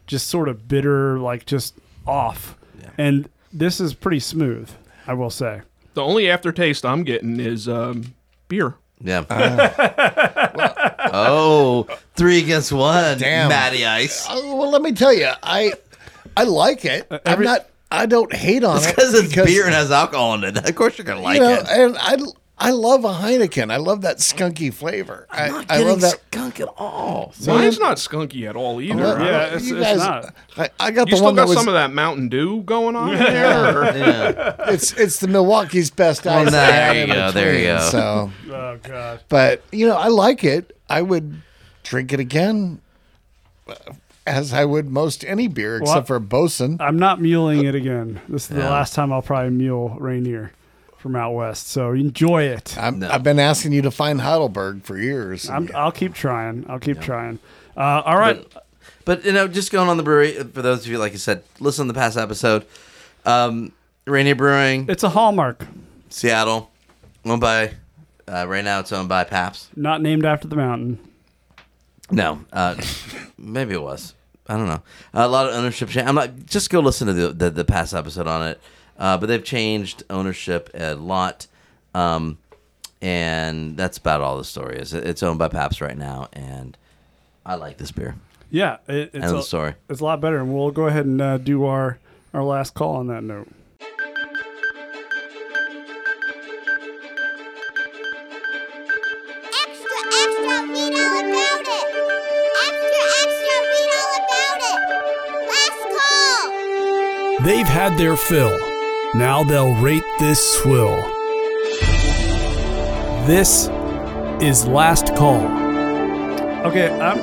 just 0.06 0.28
sort 0.28 0.48
of 0.48 0.68
bitter, 0.68 1.18
like 1.18 1.46
just 1.46 1.74
off. 2.06 2.56
Yeah. 2.80 2.90
And 2.96 3.28
this 3.52 3.80
is 3.80 3.92
pretty 3.94 4.20
smooth, 4.20 4.70
I 5.06 5.14
will 5.14 5.30
say. 5.30 5.62
the 5.94 6.02
only 6.02 6.30
aftertaste 6.30 6.84
I'm 6.86 7.02
getting 7.02 7.40
is 7.40 7.68
um, 7.68 8.14
beer. 8.48 8.74
Yeah. 9.00 9.24
oh, 11.12 11.86
three 12.14 12.38
against 12.42 12.72
one. 12.72 13.18
Damn. 13.18 13.48
Matty 13.48 13.84
Ice. 13.86 14.26
Oh, 14.28 14.56
well, 14.56 14.70
let 14.70 14.82
me 14.82 14.92
tell 14.92 15.12
you, 15.12 15.30
I 15.42 15.72
I 16.38 16.44
like 16.44 16.84
it. 16.84 17.06
every- 17.10 17.46
I'm 17.48 17.52
not. 17.54 17.66
I 17.90 18.04
don't 18.06 18.32
hate 18.34 18.64
on 18.64 18.76
It's 18.76 18.86
it 18.86 18.96
because 18.96 19.14
it's 19.14 19.34
beer 19.34 19.64
and 19.64 19.74
has 19.74 19.90
alcohol 19.90 20.34
in 20.34 20.44
it. 20.44 20.68
Of 20.68 20.74
course 20.74 20.98
you're 20.98 21.04
gonna 21.06 21.22
like 21.22 21.36
you 21.36 21.40
know, 21.40 21.54
it. 21.54 21.66
and 21.68 21.96
I 21.98 22.16
I 22.60 22.70
love 22.72 23.04
a 23.04 23.08
Heineken. 23.14 23.70
I 23.72 23.76
love 23.76 24.02
that 24.02 24.18
skunky 24.18 24.74
flavor. 24.74 25.26
I, 25.30 25.48
Not 25.48 25.64
I 25.70 25.74
getting 25.78 25.88
love 25.88 26.00
that. 26.02 26.20
skunk 26.30 26.60
at 26.60 26.68
all. 26.76 27.32
Mine's 27.46 27.78
not 27.78 27.96
skunky 27.98 28.48
at 28.48 28.56
all 28.56 28.80
either. 28.82 28.96
Well, 28.96 29.24
Yeah, 29.24 29.36
uh, 29.38 29.46
it's- 29.46 29.64
you 29.66 29.76
it's 29.78 29.86
guys- 29.86 29.96
not. 29.98 30.34
I, 30.58 30.70
I 30.80 30.90
got 30.90 31.06
You 31.08 31.12
the 31.12 31.16
still 31.16 31.24
one 31.26 31.36
that 31.36 31.42
got 31.42 31.48
was. 31.48 31.56
some 31.58 31.68
of 31.68 31.74
that 31.74 31.92
Mountain 31.94 32.28
Dew 32.28 32.62
going 32.62 32.94
on 32.96 33.12
in 33.14 33.18
there? 33.20 33.96
Yeah. 33.96 34.54
it's 34.72 34.92
it's 34.92 35.18
the 35.20 35.28
Milwaukee's 35.28 35.90
best 35.90 36.26
ice. 36.26 36.48
I 36.48 36.50
there 36.50 36.72
had 36.72 36.96
you 36.96 37.02
in 37.04 37.08
go, 37.10 37.30
there 37.30 37.54
you 37.58 37.64
go. 37.64 37.78
So, 37.90 38.32
Oh 38.52 38.78
god. 38.82 39.20
but 39.30 39.62
you 39.72 39.86
know, 39.88 39.96
I 39.96 40.08
like 40.08 40.44
it. 40.44 40.76
I 40.90 41.00
would 41.02 41.40
drink 41.84 42.12
it 42.12 42.20
again, 42.20 42.80
uh, 43.68 43.74
as 44.28 44.52
I 44.52 44.64
would 44.64 44.88
most 44.90 45.24
any 45.24 45.48
beer 45.48 45.78
except 45.78 45.94
Well, 45.94 46.04
for 46.04 46.20
Bosun. 46.20 46.76
I'm 46.80 46.98
not 46.98 47.20
muling 47.20 47.64
it 47.64 47.74
again. 47.74 48.20
This 48.28 48.42
is 48.50 48.56
the 48.56 48.60
last 48.70 48.94
time 48.94 49.12
I'll 49.12 49.22
probably 49.22 49.50
mule 49.50 49.96
Rainier 49.98 50.52
from 50.98 51.16
out 51.16 51.32
west. 51.32 51.68
So 51.68 51.92
enjoy 51.92 52.44
it. 52.44 52.76
I'm, 52.78 52.98
No. 53.00 53.08
I've 53.10 53.22
been 53.22 53.38
asking 53.38 53.72
you 53.72 53.82
to 53.82 53.90
find 53.90 54.20
Heidelberg 54.20 54.82
for 54.82 54.98
years. 54.98 55.48
I'm, 55.48 55.70
I'll 55.74 55.92
keep 55.92 56.14
trying. 56.14 56.66
I'll 56.68 56.78
keep 56.80 57.00
trying. 57.00 57.38
Uh, 57.76 58.02
all 58.04 58.18
right. 58.18 58.44
But 59.04 59.24
you 59.24 59.32
know, 59.32 59.48
just 59.48 59.72
going 59.72 59.88
on 59.88 59.96
the 59.96 60.02
brewery 60.02 60.32
for 60.32 60.60
those 60.62 60.80
of 60.84 60.86
you, 60.88 60.98
like 60.98 61.12
I 61.12 61.16
said, 61.16 61.42
listen 61.60 61.86
to 61.86 61.92
the 61.92 61.98
past 61.98 62.16
episode. 62.18 62.66
Um, 63.24 63.72
Rainier 64.06 64.34
Brewing, 64.34 64.86
it's 64.88 65.02
a 65.02 65.08
hallmark, 65.10 65.66
Seattle, 66.10 66.70
owned 67.24 67.40
by. 67.40 67.74
Uh, 68.26 68.46
right 68.46 68.62
now, 68.64 68.80
it's 68.80 68.92
owned 68.92 69.08
by 69.08 69.24
Pabst. 69.24 69.74
not 69.76 70.02
named 70.02 70.24
after 70.26 70.46
the 70.48 70.56
mountain. 70.56 70.98
No, 72.10 72.44
uh, 72.52 72.74
maybe 73.38 73.72
it 73.74 73.82
was. 73.82 74.14
I 74.48 74.56
don't 74.56 74.66
know. 74.66 74.82
a 75.12 75.28
lot 75.28 75.46
of 75.48 75.54
ownership. 75.54 75.90
Cha- 75.90 76.02
I'm 76.02 76.14
not. 76.14 76.46
Just 76.46 76.70
go 76.70 76.80
listen 76.80 77.06
to 77.08 77.12
the 77.12 77.28
the, 77.32 77.50
the 77.50 77.64
past 77.64 77.94
episode 77.94 78.26
on 78.26 78.46
it. 78.48 78.60
Uh, 78.98 79.16
but 79.16 79.26
they've 79.26 79.44
changed 79.44 80.02
ownership 80.10 80.70
a 80.74 80.94
lot, 80.94 81.46
um, 81.94 82.36
and 83.00 83.76
that's 83.76 83.96
about 83.98 84.20
all 84.20 84.36
the 84.38 84.44
story 84.44 84.78
is. 84.78 84.92
It's 84.92 85.22
owned 85.22 85.38
by 85.38 85.46
Pabst 85.48 85.80
right 85.80 85.96
now, 85.96 86.28
and 86.32 86.76
I 87.46 87.54
like 87.54 87.76
this 87.78 87.92
beer. 87.92 88.16
Yeah, 88.50 88.78
it, 88.88 89.10
it's 89.14 89.24
End 89.26 89.36
a, 89.36 89.42
story. 89.42 89.74
it's 89.88 90.00
a 90.00 90.04
lot 90.04 90.20
better, 90.20 90.38
and 90.38 90.52
we'll 90.52 90.70
go 90.72 90.86
ahead 90.86 91.06
and 91.06 91.20
uh, 91.20 91.38
do 91.38 91.64
our 91.64 91.98
our 92.34 92.42
last 92.42 92.74
call 92.74 92.96
on 92.96 93.06
that 93.08 93.22
note. 93.22 93.46
They've 107.48 107.66
had 107.66 107.96
their 107.96 108.14
fill. 108.14 108.58
Now 109.14 109.42
they'll 109.42 109.72
rate 109.74 110.04
this 110.18 110.38
swill. 110.58 110.96
This 113.26 113.68
is 114.42 114.66
Last 114.68 115.16
Call. 115.16 115.40
Okay, 116.66 116.90
I'm 117.00 117.18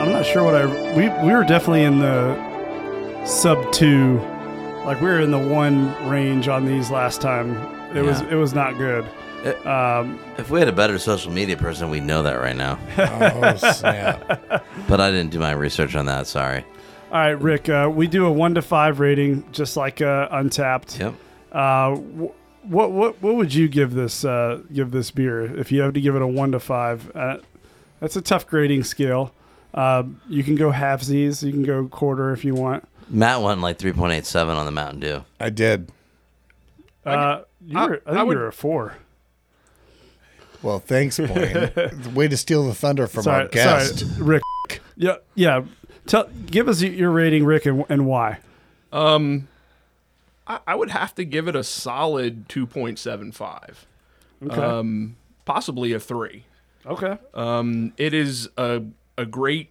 I'm 0.00 0.12
not 0.12 0.24
sure 0.24 0.44
what 0.44 0.54
I 0.54 0.66
we 0.94 1.08
we 1.26 1.34
were 1.34 1.42
definitely 1.42 1.82
in 1.82 1.98
the 1.98 3.24
sub 3.26 3.72
two, 3.72 4.18
like 4.86 5.00
we 5.00 5.08
were 5.08 5.18
in 5.20 5.32
the 5.32 5.38
one 5.38 5.92
range 6.08 6.46
on 6.46 6.64
these 6.64 6.88
last 6.92 7.20
time. 7.20 7.56
It 7.96 8.02
was 8.02 8.20
it 8.20 8.36
was 8.36 8.54
not 8.54 8.78
good. 8.78 9.04
It- 9.44 9.66
Um, 9.66 10.20
If 10.38 10.48
we 10.48 10.60
had 10.60 10.68
a 10.68 10.72
better 10.72 10.96
social 10.96 11.32
media 11.32 11.56
person, 11.56 11.90
we'd 11.90 12.04
know 12.04 12.22
that 12.22 12.34
right 12.34 12.54
now. 12.56 12.78
oh 12.96 13.56
snap! 13.72 14.64
But 14.88 15.00
I 15.00 15.10
didn't 15.10 15.30
do 15.32 15.40
my 15.40 15.50
research 15.52 15.96
on 15.96 16.06
that. 16.06 16.28
Sorry. 16.28 16.64
All 17.10 17.18
right, 17.18 17.30
Rick, 17.30 17.68
uh, 17.70 17.90
we 17.92 18.06
do 18.06 18.26
a 18.26 18.30
one 18.32 18.54
to 18.54 18.62
five 18.62 19.00
rating, 19.00 19.50
just 19.52 19.76
like 19.76 20.02
uh, 20.02 20.28
Untappd. 20.28 20.98
Yep. 20.98 21.14
Uh, 21.50 21.94
wh- 21.96 22.70
what 22.70 22.90
what 22.92 23.22
what 23.22 23.34
would 23.36 23.54
you 23.54 23.66
give 23.66 23.94
this 23.94 24.26
uh, 24.26 24.60
give 24.72 24.90
this 24.90 25.10
beer 25.10 25.42
if 25.58 25.72
you 25.72 25.80
have 25.80 25.94
to 25.94 26.00
give 26.02 26.14
it 26.16 26.22
a 26.22 26.26
one 26.26 26.52
to 26.52 26.60
five? 26.60 27.10
Uh, 27.16 27.38
that's 28.00 28.14
a 28.16 28.20
tough 28.20 28.46
grading 28.46 28.84
scale. 28.84 29.32
Uh, 29.72 30.02
you 30.28 30.44
can 30.44 30.54
go 30.54 30.70
halvesies, 30.70 31.42
you 31.42 31.50
can 31.52 31.62
go 31.62 31.86
quarter 31.88 32.32
if 32.32 32.44
you 32.44 32.54
want. 32.54 32.86
Matt 33.10 33.40
went 33.40 33.60
like 33.62 33.78
3.87 33.78 34.54
on 34.56 34.66
the 34.66 34.70
Mountain 34.72 35.00
Dew. 35.00 35.24
I 35.40 35.48
did. 35.50 35.90
Uh, 37.06 37.42
you 37.64 37.78
I- 37.78 37.86
were, 37.86 38.02
I 38.06 38.10
I 38.10 38.14
think 38.14 38.26
would- 38.26 38.32
you 38.34 38.38
were 38.40 38.46
a 38.48 38.52
four. 38.52 38.96
Well, 40.62 40.78
thanks, 40.80 41.18
Blaine. 41.18 41.70
Way 42.14 42.28
to 42.28 42.36
steal 42.36 42.66
the 42.66 42.74
thunder 42.74 43.06
from 43.06 43.22
sorry, 43.22 43.42
our 43.44 43.48
guest. 43.48 44.00
sorry, 44.00 44.22
Rick. 44.22 44.42
Yeah, 44.96 45.16
yeah. 45.36 45.62
Tell, 46.08 46.28
give 46.46 46.68
us 46.68 46.82
your 46.82 47.10
rating, 47.10 47.44
Rick, 47.44 47.66
and, 47.66 47.84
and 47.88 48.06
why. 48.06 48.38
Um, 48.92 49.46
I, 50.46 50.60
I 50.66 50.74
would 50.74 50.90
have 50.90 51.14
to 51.16 51.24
give 51.24 51.46
it 51.46 51.54
a 51.54 51.62
solid 51.62 52.48
2.75. 52.48 53.74
Okay. 54.46 54.60
Um, 54.60 55.16
possibly 55.44 55.92
a 55.92 56.00
three. 56.00 56.44
okay. 56.86 57.18
Um, 57.34 57.92
it 57.96 58.14
is 58.14 58.48
a 58.56 58.82
a 59.16 59.26
great, 59.26 59.68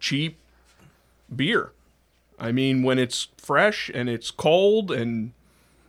cheap 0.00 0.38
beer. 1.34 1.72
I 2.38 2.52
mean, 2.52 2.82
when 2.82 2.98
it's 2.98 3.28
fresh 3.36 3.90
and 3.92 4.08
it's 4.08 4.30
cold 4.30 4.90
and 4.90 5.32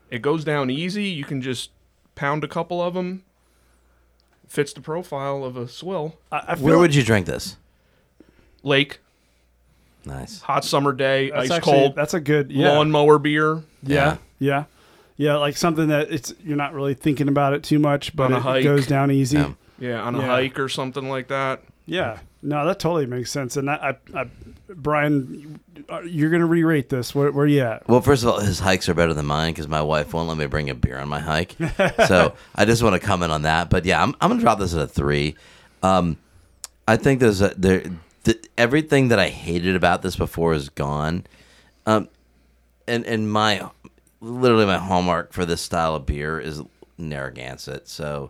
it 0.09 0.21
goes 0.21 0.43
down 0.43 0.69
easy, 0.69 1.05
you 1.05 1.23
can 1.23 1.41
just 1.41 1.71
pound 2.13 2.43
a 2.43 2.47
couple 2.47 2.81
of 2.81 2.93
them. 2.93 3.23
Fits 4.47 4.73
the 4.73 4.81
profile 4.81 5.45
of 5.45 5.55
a 5.55 5.67
swill. 5.69 6.17
I, 6.29 6.41
I 6.49 6.55
feel 6.55 6.65
Where 6.65 6.73
like 6.75 6.81
would 6.81 6.95
you 6.95 7.03
drink 7.03 7.25
this? 7.25 7.55
Lake, 8.63 8.99
Nice. 10.05 10.41
hot 10.41 10.65
summer 10.65 10.93
day, 10.93 11.29
that's 11.29 11.43
ice 11.49 11.57
actually- 11.57 11.71
cold, 11.73 11.95
That's 11.95 12.13
a 12.13 12.19
good 12.19 12.51
yeah. 12.51 12.71
lawnmower 12.71 13.19
beer. 13.19 13.61
Yeah, 13.83 14.17
yeah, 14.39 14.63
yeah. 15.17 15.35
Like 15.37 15.57
something 15.57 15.87
that 15.89 16.11
it's 16.11 16.33
you're 16.43 16.57
not 16.57 16.73
really 16.73 16.93
thinking 16.93 17.27
about 17.27 17.53
it 17.53 17.63
too 17.63 17.79
much, 17.79 18.15
but 18.15 18.25
On 18.25 18.33
a 18.33 18.37
it 18.37 18.41
hike. 18.41 18.63
goes 18.63 18.87
down 18.87 19.11
easy. 19.11 19.37
Yeah. 19.37 19.53
Yeah. 19.79 19.89
Yeah, 19.89 20.01
on 20.03 20.15
a 20.15 20.19
Yeah. 20.19 20.25
hike 20.27 20.59
or 20.59 20.69
something 20.69 21.09
like 21.09 21.27
that. 21.29 21.61
Yeah. 21.87 22.19
No, 22.43 22.65
that 22.65 22.79
totally 22.79 23.05
makes 23.07 23.29
sense. 23.31 23.57
And 23.57 23.69
I, 23.69 23.95
I, 24.15 24.21
I 24.21 24.25
Brian, 24.69 25.59
uh, 25.89 26.01
you're 26.01 26.29
gonna 26.31 26.45
re-rate 26.45 26.89
this. 26.89 27.13
Where, 27.13 27.31
where 27.31 27.45
you 27.45 27.61
at? 27.61 27.87
Well, 27.87 28.01
first 28.01 28.23
of 28.23 28.29
all, 28.29 28.39
his 28.39 28.59
hikes 28.59 28.87
are 28.89 28.93
better 28.93 29.13
than 29.13 29.25
mine 29.25 29.53
because 29.53 29.67
my 29.67 29.81
wife 29.81 30.13
won't 30.13 30.27
let 30.27 30.37
me 30.37 30.45
bring 30.47 30.69
a 30.69 30.75
beer 30.75 30.97
on 30.99 31.09
my 31.09 31.19
hike. 31.19 31.55
so 32.07 32.33
I 32.55 32.65
just 32.65 32.81
want 32.83 32.93
to 32.99 32.99
comment 33.05 33.31
on 33.31 33.43
that. 33.43 33.69
But 33.69 33.85
yeah, 33.85 34.01
I'm, 34.01 34.15
I'm 34.21 34.29
gonna 34.29 34.41
drop 34.41 34.59
this 34.59 34.73
at 34.73 34.81
a 34.81 34.87
three. 34.87 35.35
Um, 35.83 36.17
I 36.87 36.97
think 36.97 37.19
there's 37.19 37.41
a 37.41 37.49
there. 37.57 37.83
The, 38.23 38.39
everything 38.57 39.07
that 39.07 39.19
I 39.19 39.29
hated 39.29 39.75
about 39.75 40.01
this 40.01 40.15
before 40.15 40.53
is 40.53 40.69
gone. 40.69 41.25
Um, 41.85 42.07
and 42.87 43.05
and 43.05 43.31
my 43.31 43.69
literally 44.19 44.65
my 44.65 44.77
hallmark 44.77 45.33
for 45.33 45.45
this 45.45 45.61
style 45.61 45.95
of 45.95 46.05
beer 46.05 46.39
is 46.39 46.61
Narragansett. 46.97 47.87
So 47.87 48.29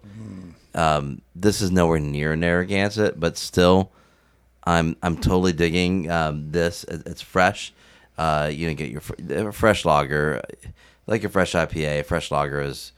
um, 0.74 1.22
this 1.36 1.62
is 1.62 1.72
nowhere 1.72 2.00
near 2.00 2.36
Narragansett, 2.36 3.20
but 3.20 3.38
still, 3.38 3.92
I'm 4.64 4.96
I'm 5.04 5.18
totally 5.18 5.52
digging 5.54 6.10
um, 6.10 6.52
this. 6.52 6.84
It- 6.86 7.04
It's 7.06 7.22
fresh. 7.22 7.74
Uh, 8.18 8.50
you 8.54 8.68
know, 8.68 8.74
get 8.76 8.92
your 8.92 9.02
fr- 9.02 9.52
fresh 9.52 9.84
lager, 9.84 10.42
like 11.08 11.24
a 11.24 11.30
fresh 11.30 11.54
IPA. 11.54 12.06
Fresh 12.06 12.30
lager 12.30 12.62
is, 12.62 12.92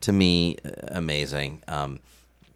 to 0.00 0.12
me, 0.12 0.56
amazing. 0.88 1.62
Um, 1.68 2.00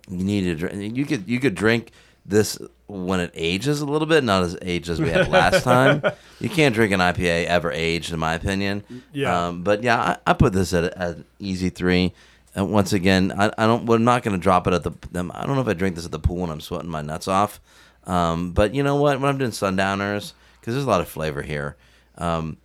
you 0.08 0.24
need 0.24 0.42
to 0.42 0.54
drink. 0.54 0.96
You 0.96 1.04
could 1.04 1.28
you 1.28 1.38
could 1.38 1.54
drink 1.54 1.90
this 2.24 2.58
when 2.86 3.20
it 3.20 3.30
ages 3.34 3.80
a 3.80 3.86
little 3.86 4.06
bit, 4.06 4.24
not 4.24 4.42
as 4.42 4.56
aged 4.60 4.88
as 4.90 5.00
we 5.00 5.10
had 5.10 5.28
last 5.28 5.64
time. 5.64 6.02
You 6.40 6.50
can't 6.50 6.74
drink 6.74 6.92
an 6.92 7.00
IPA 7.00 7.46
ever 7.46 7.72
aged, 7.72 8.12
in 8.12 8.18
my 8.18 8.34
opinion. 8.34 8.84
Yeah. 9.12 9.46
Um, 9.46 9.62
but 9.62 9.82
yeah, 9.82 10.18
I, 10.26 10.30
I 10.30 10.32
put 10.34 10.52
this 10.52 10.74
at 10.74 10.94
an 10.96 11.24
easy 11.38 11.70
three. 11.70 12.12
And 12.54 12.70
once 12.70 12.92
again, 12.92 13.32
I, 13.38 13.50
I 13.56 13.66
don't. 13.66 13.86
We're 13.86 13.98
not 13.98 14.22
going 14.22 14.36
to 14.36 14.42
drop 14.42 14.66
it 14.66 14.74
at 14.74 14.82
the. 14.82 14.92
I 15.32 15.46
don't 15.46 15.54
know 15.54 15.62
if 15.62 15.68
I 15.68 15.72
drink 15.72 15.96
this 15.96 16.04
at 16.04 16.10
the 16.10 16.18
pool 16.18 16.38
when 16.38 16.50
I'm 16.50 16.60
sweating 16.60 16.90
my 16.90 17.00
nuts 17.00 17.28
off. 17.28 17.60
Um, 18.06 18.50
but 18.50 18.74
you 18.74 18.82
know 18.82 18.96
what? 18.96 19.20
When 19.20 19.30
I'm 19.30 19.38
doing 19.38 19.52
sundowners, 19.52 20.34
because 20.60 20.74
there's 20.74 20.84
a 20.84 20.90
lot 20.90 21.00
of 21.00 21.08
flavor 21.08 21.40
here. 21.40 21.76
Um, 22.18 22.58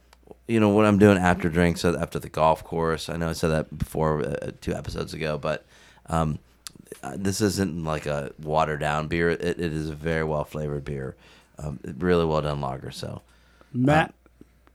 you 0.47 0.59
know 0.59 0.69
what 0.69 0.85
I'm 0.85 0.97
doing 0.97 1.17
after 1.17 1.47
drinks 1.47 1.85
uh, 1.85 1.97
after 2.01 2.19
the 2.19 2.27
golf 2.29 2.63
course. 2.63 3.07
I 3.07 3.15
know 3.15 3.29
I 3.29 3.33
said 3.33 3.49
that 3.49 3.77
before 3.77 4.21
uh, 4.23 4.51
two 4.61 4.73
episodes 4.73 5.13
ago, 5.13 5.37
but 5.37 5.65
um, 6.07 6.39
Uh, 7.03 7.13
this 7.15 7.39
isn't 7.41 7.83
like 7.83 8.05
a 8.05 8.31
watered 8.41 8.79
down 8.79 9.07
beer. 9.07 9.29
It, 9.29 9.41
it 9.41 9.59
is 9.59 9.89
a 9.89 9.95
very 9.95 10.23
well 10.23 10.43
flavored 10.43 10.83
beer, 10.85 11.15
um, 11.57 11.79
really 11.97 12.25
well 12.25 12.41
done 12.41 12.61
lager. 12.61 12.91
So 12.91 13.21
Matt, 13.73 14.13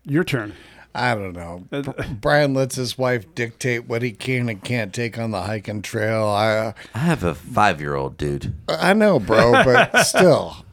your 0.05 0.25
turn. 0.25 0.55
I 0.97 1.17
don't 1.17 1.33
know. 1.33 1.65
Uh, 1.73 1.83
uh, 1.99 2.05
Brian 2.21 2.55
lets 2.55 2.77
his 2.77 2.97
wife 2.97 3.35
dictate 3.35 3.89
what 3.89 4.03
he 4.03 4.13
can 4.13 4.49
and 4.49 4.63
can't 4.63 4.95
take 4.95 5.19
on 5.19 5.33
the 5.33 5.43
hiking 5.43 5.83
trail. 5.83 6.25
I 6.25 6.73
I 6.95 6.99
have 6.99 7.25
a 7.25 7.35
five 7.35 7.81
year 7.81 7.97
old 7.97 8.17
dude. 8.17 8.55
I 8.69 8.93
know, 8.95 9.19
bro, 9.19 9.53
but 9.65 10.03
still. 10.05 10.65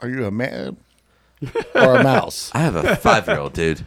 Are 0.00 0.08
you 0.08 0.26
a 0.26 0.30
man 0.30 0.76
or 1.74 1.96
a 1.96 2.02
mouse? 2.04 2.50
I 2.54 2.58
have 2.58 2.76
a 2.76 2.94
five 2.96 3.26
year 3.26 3.38
old 3.38 3.54
dude. 3.54 3.86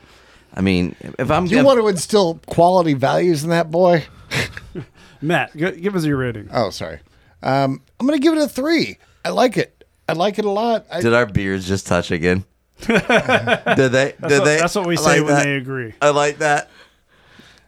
I 0.53 0.61
mean, 0.61 0.95
if 1.19 1.29
I'm 1.31 1.45
you 1.45 1.57
gonna- 1.57 1.67
want 1.67 1.79
to 1.79 1.87
instill 1.87 2.39
quality 2.47 2.93
values 2.95 3.43
in 3.43 3.51
that 3.51 3.69
boy? 3.71 4.05
Matt, 5.21 5.55
g- 5.55 5.79
give 5.79 5.95
us 5.95 6.05
your 6.05 6.17
rating. 6.17 6.49
Oh, 6.51 6.69
sorry. 6.69 6.99
Um, 7.43 7.81
I'm 7.99 8.07
going 8.07 8.19
to 8.19 8.23
give 8.23 8.35
it 8.35 8.41
a 8.41 8.47
three. 8.47 8.97
I 9.23 9.29
like 9.29 9.57
it. 9.57 9.83
I 10.07 10.13
like 10.13 10.39
it 10.39 10.45
a 10.45 10.49
lot. 10.49 10.85
I, 10.91 11.01
did 11.01 11.13
our 11.13 11.25
beards 11.25 11.67
just 11.67 11.87
touch 11.87 12.11
again? 12.11 12.43
did 12.81 12.97
they? 12.97 13.05
That's, 13.07 13.87
did 13.87 14.21
what, 14.21 14.45
they? 14.45 14.57
that's 14.57 14.75
what 14.75 14.85
we 14.87 14.97
I 14.97 15.01
say 15.01 15.19
like 15.19 15.25
when 15.25 15.35
that. 15.35 15.43
they 15.43 15.55
agree. 15.55 15.93
I 16.01 16.09
like 16.09 16.39
that. 16.39 16.69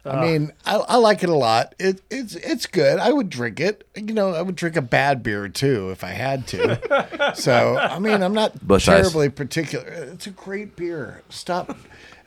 I 0.06 0.20
mean, 0.20 0.52
I, 0.66 0.76
I 0.76 0.96
like 0.98 1.24
it 1.24 1.30
a 1.30 1.36
lot. 1.36 1.76
It, 1.80 2.02
it's 2.10 2.36
it's 2.36 2.66
good. 2.66 3.00
I 3.00 3.12
would 3.14 3.30
drink 3.30 3.62
it. 3.62 3.88
You 3.96 4.14
know, 4.14 4.34
I 4.34 4.42
would 4.42 4.58
drink 4.58 4.76
a 4.76 4.82
bad 4.82 5.24
beer 5.24 5.48
too 5.48 5.92
if 5.92 6.04
I 6.04 6.10
had 6.10 6.46
to. 6.48 7.34
so 7.36 7.78
I 7.78 8.00
mean, 8.00 8.22
I'm 8.22 8.34
not 8.34 8.68
Busch 8.68 8.90
Ice. 8.90 9.02
terribly 9.02 9.30
particular. 9.30 9.86
It's 9.88 10.28
a 10.28 10.32
great 10.32 10.76
beer. 10.76 11.22
Stop. 11.30 11.78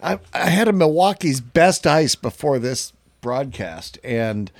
I 0.02 0.18
I 0.32 0.48
had 0.48 0.68
a 0.68 0.72
Milwaukee's 0.72 1.42
best 1.42 1.86
ice 1.86 2.14
before 2.14 2.58
this 2.58 2.94
broadcast, 3.20 3.98
and 4.02 4.50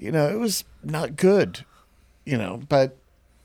you 0.00 0.10
know 0.10 0.28
it 0.28 0.38
was 0.38 0.64
not 0.82 1.16
good. 1.16 1.64
You 2.24 2.36
know, 2.36 2.60
but 2.68 2.96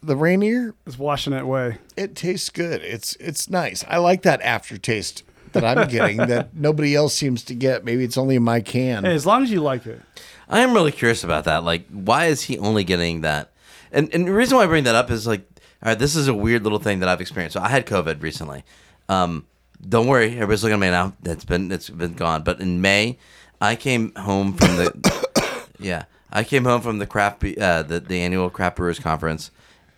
the 0.02 0.16
Rainier 0.16 0.76
is 0.86 0.98
washing 0.98 1.34
it 1.34 1.42
away. 1.42 1.78
it 1.98 2.16
tastes 2.16 2.50
good. 2.50 2.82
It's 2.82 3.16
it's 3.18 3.50
nice. 3.50 3.84
I 3.88 3.98
like 3.98 4.22
that 4.24 4.42
aftertaste 4.42 5.24
that 5.54 5.64
I'm 5.64 5.88
getting 5.88 6.18
that 6.18 6.56
nobody 6.56 6.96
else 6.96 7.14
seems 7.14 7.44
to 7.46 7.56
get. 7.56 7.84
Maybe 7.84 8.04
it's 8.04 8.18
only 8.18 8.36
in 8.36 8.44
my 8.44 8.62
can. 8.62 9.04
Hey, 9.04 9.14
as 9.14 9.26
long 9.26 9.44
as 9.44 9.52
you 9.52 9.62
like 9.62 9.86
it. 9.86 10.02
I 10.48 10.60
am 10.60 10.74
really 10.74 10.92
curious 10.92 11.24
about 11.24 11.46
that. 11.46 11.64
Like, 11.64 11.88
why 11.90 12.26
is 12.26 12.44
he 12.44 12.58
only 12.60 12.84
getting 12.84 13.22
that? 13.22 13.52
And 13.92 14.14
and 14.14 14.28
the 14.28 14.34
reason 14.34 14.58
why 14.58 14.64
I 14.64 14.68
bring 14.68 14.84
that 14.84 14.96
up 14.96 15.10
is 15.10 15.26
like, 15.26 15.42
all 15.82 15.90
right, 15.90 16.00
this 16.00 16.16
is 16.16 16.28
a 16.28 16.34
weird 16.34 16.64
little 16.64 16.80
thing 16.80 17.00
that 17.00 17.10
I've 17.10 17.22
experienced. 17.22 17.54
So 17.54 17.62
I 17.62 17.70
had 17.70 17.86
COVID 17.86 18.22
recently. 18.22 18.64
Um, 19.10 19.46
don't 19.88 20.08
worry, 20.08 20.34
everybody's 20.34 20.64
looking 20.64 20.76
at 20.76 20.80
me 20.80 20.90
now. 20.90 21.14
It's 21.24 21.46
been 21.46 21.72
it's 21.72 21.90
been 21.90 22.14
gone. 22.14 22.44
But 22.44 22.60
in 22.60 22.82
May, 22.82 23.18
I 23.60 23.76
came 23.76 24.14
home 24.16 24.54
from 24.54 24.76
the 24.76 25.68
yeah, 25.80 26.04
I 26.36 26.44
came 26.44 26.66
home 26.66 26.82
from 26.82 27.00
the 27.00 27.08
craft 27.08 27.40
be- 27.40 27.58
uh, 27.58 27.82
the 27.84 28.02
the 28.02 28.20
annual 28.22 28.50
craft 28.50 28.76
brewers 28.76 29.00
conference, 29.00 29.52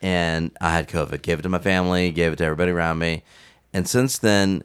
and 0.04 0.52
I 0.62 0.72
had 0.72 0.88
COVID. 0.88 1.24
Gave 1.24 1.40
it 1.40 1.42
to 1.42 1.50
my 1.50 1.58
family, 1.58 2.12
gave 2.12 2.34
it 2.34 2.36
to 2.38 2.46
everybody 2.46 2.72
around 2.72 3.00
me, 3.00 3.24
and 3.74 3.88
since 3.88 4.20
then, 4.20 4.64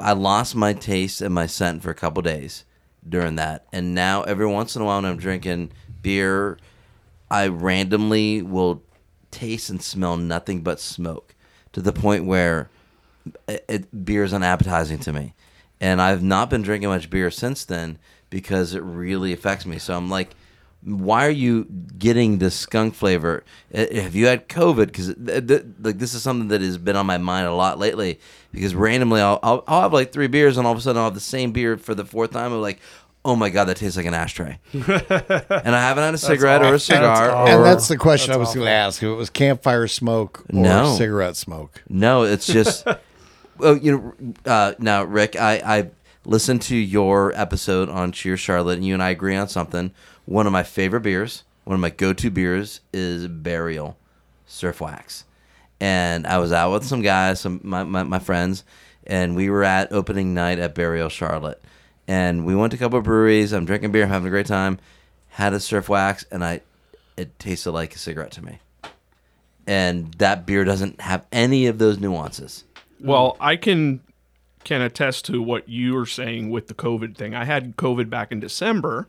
I 0.00 0.12
lost 0.12 0.54
my 0.54 0.72
taste 0.72 1.20
and 1.20 1.34
my 1.34 1.46
scent 1.46 1.82
for 1.82 1.90
a 1.90 1.94
couple 1.96 2.22
days 2.22 2.64
during 3.06 3.34
that. 3.36 3.66
And 3.72 3.92
now 3.92 4.22
every 4.22 4.46
once 4.46 4.76
in 4.76 4.82
a 4.82 4.84
while 4.84 5.02
when 5.02 5.10
I'm 5.10 5.16
drinking 5.16 5.72
beer, 6.00 6.58
I 7.28 7.48
randomly 7.48 8.40
will 8.40 8.84
taste 9.32 9.68
and 9.68 9.82
smell 9.82 10.16
nothing 10.16 10.62
but 10.62 10.78
smoke 10.78 11.34
to 11.72 11.82
the 11.82 11.92
point 11.92 12.24
where 12.24 12.70
it, 13.48 13.64
it, 13.68 14.04
beer 14.04 14.22
is 14.22 14.32
unappetizing 14.32 15.00
to 15.00 15.12
me. 15.12 15.34
And 15.80 16.00
I've 16.00 16.22
not 16.22 16.50
been 16.50 16.62
drinking 16.62 16.88
much 16.88 17.10
beer 17.10 17.30
since 17.30 17.64
then 17.64 17.98
because 18.30 18.74
it 18.74 18.82
really 18.82 19.32
affects 19.32 19.66
me. 19.66 19.78
So 19.78 19.94
I'm 19.96 20.08
like, 20.08 20.30
why 20.82 21.26
are 21.26 21.30
you 21.30 21.64
getting 21.98 22.38
this 22.38 22.54
skunk 22.54 22.94
flavor? 22.94 23.44
Uh, 23.74 23.84
Have 23.92 24.14
you 24.14 24.26
had 24.26 24.48
COVID? 24.48 24.86
Because 24.86 25.14
th- 25.14 25.46
th- 25.46 25.62
like 25.82 25.98
this 25.98 26.14
is 26.14 26.22
something 26.22 26.48
that 26.48 26.62
has 26.62 26.78
been 26.78 26.96
on 26.96 27.04
my 27.06 27.18
mind 27.18 27.46
a 27.46 27.52
lot 27.54 27.78
lately. 27.78 28.18
Because 28.52 28.74
randomly, 28.74 29.20
I'll, 29.20 29.38
I'll 29.42 29.62
I'll 29.68 29.82
have 29.82 29.92
like 29.92 30.10
three 30.12 30.26
beers, 30.26 30.56
and 30.56 30.66
all 30.66 30.72
of 30.72 30.78
a 30.78 30.80
sudden, 30.80 30.98
I'll 30.98 31.04
have 31.04 31.14
the 31.14 31.20
same 31.20 31.52
beer 31.52 31.76
for 31.76 31.94
the 31.94 32.04
fourth 32.06 32.30
time. 32.30 32.52
I'm 32.52 32.62
like, 32.62 32.80
oh 33.26 33.36
my 33.36 33.50
god, 33.50 33.66
that 33.66 33.76
tastes 33.76 33.96
like 33.98 34.06
an 34.06 34.14
ashtray. 34.14 34.58
and 34.72 34.82
I 34.90 35.80
haven't 35.82 36.02
had 36.04 36.14
a 36.14 36.18
cigarette 36.18 36.62
or 36.62 36.74
a 36.74 36.78
cigar. 36.80 37.30
awful. 37.30 37.52
and 37.52 37.60
or- 37.60 37.64
that's 37.64 37.88
the 37.88 37.98
question 37.98 38.32
I 38.32 38.38
That's 38.38 38.48
was 38.48 38.54
going 38.54 38.66
to 38.66 38.72
ask: 38.72 39.02
if 39.02 39.08
it 39.08 39.14
was 39.14 39.28
campfire 39.28 39.86
smoke 39.86 40.46
or 40.52 40.60
No. 40.62 40.94
cigarette 40.96 41.36
smoke. 41.36 41.82
No, 41.90 42.22
it's 42.22 42.46
just. 42.46 42.86
well, 43.58 43.76
you 43.82 44.14
know, 44.16 44.50
uh, 44.50 44.72
now 44.78 45.04
Rick, 45.04 45.36
I 45.36 45.56
I 45.64 45.90
listened 46.24 46.62
to 46.62 46.76
your 46.76 47.32
episode 47.34 47.88
on 47.88 48.12
Cheers 48.12 48.40
Charlotte, 48.40 48.76
and 48.76 48.86
you 48.86 48.94
and 48.94 49.02
I 49.02 49.10
agree 49.10 49.36
on 49.36 49.48
something. 49.48 49.92
One 50.26 50.46
of 50.46 50.52
my 50.52 50.62
favorite 50.62 51.00
beers, 51.00 51.44
one 51.64 51.74
of 51.74 51.80
my 51.80 51.90
go-to 51.90 52.30
beers, 52.30 52.80
is 52.92 53.26
Burial 53.26 53.96
Surf 54.46 54.80
Wax. 54.80 55.24
And 55.80 56.26
I 56.26 56.38
was 56.38 56.52
out 56.52 56.72
with 56.72 56.84
some 56.84 57.02
guys, 57.02 57.40
some 57.40 57.60
my, 57.62 57.84
my, 57.84 58.02
my 58.02 58.18
friends, 58.18 58.64
and 59.06 59.34
we 59.34 59.48
were 59.48 59.64
at 59.64 59.92
opening 59.92 60.34
night 60.34 60.58
at 60.58 60.74
Burial 60.74 61.08
Charlotte. 61.08 61.62
And 62.06 62.44
we 62.44 62.54
went 62.54 62.72
to 62.72 62.76
a 62.76 62.78
couple 62.78 62.98
of 62.98 63.04
breweries. 63.04 63.52
I'm 63.52 63.64
drinking 63.64 63.92
beer, 63.92 64.04
I'm 64.04 64.10
having 64.10 64.26
a 64.26 64.30
great 64.30 64.46
time. 64.46 64.78
Had 65.28 65.52
a 65.54 65.60
surf 65.60 65.88
wax, 65.88 66.26
and 66.30 66.44
I, 66.44 66.60
it 67.16 67.38
tasted 67.38 67.70
like 67.70 67.94
a 67.94 67.98
cigarette 67.98 68.32
to 68.32 68.44
me. 68.44 68.58
And 69.66 70.12
that 70.14 70.44
beer 70.44 70.64
doesn't 70.64 71.00
have 71.00 71.24
any 71.32 71.66
of 71.66 71.78
those 71.78 71.98
nuances. 71.98 72.64
Well, 72.98 73.36
I 73.40 73.56
can 73.56 74.00
can 74.64 74.80
attest 74.82 75.24
to 75.26 75.40
what 75.42 75.68
you 75.68 75.96
are 75.96 76.06
saying 76.06 76.50
with 76.50 76.68
the 76.68 76.74
COVID 76.74 77.16
thing. 77.16 77.34
I 77.34 77.44
had 77.44 77.76
COVID 77.76 78.10
back 78.10 78.30
in 78.32 78.40
December, 78.40 79.08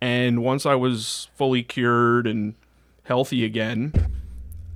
and 0.00 0.42
once 0.42 0.64
I 0.66 0.74
was 0.74 1.28
fully 1.34 1.62
cured 1.62 2.26
and 2.26 2.54
healthy 3.04 3.44
again, 3.44 3.92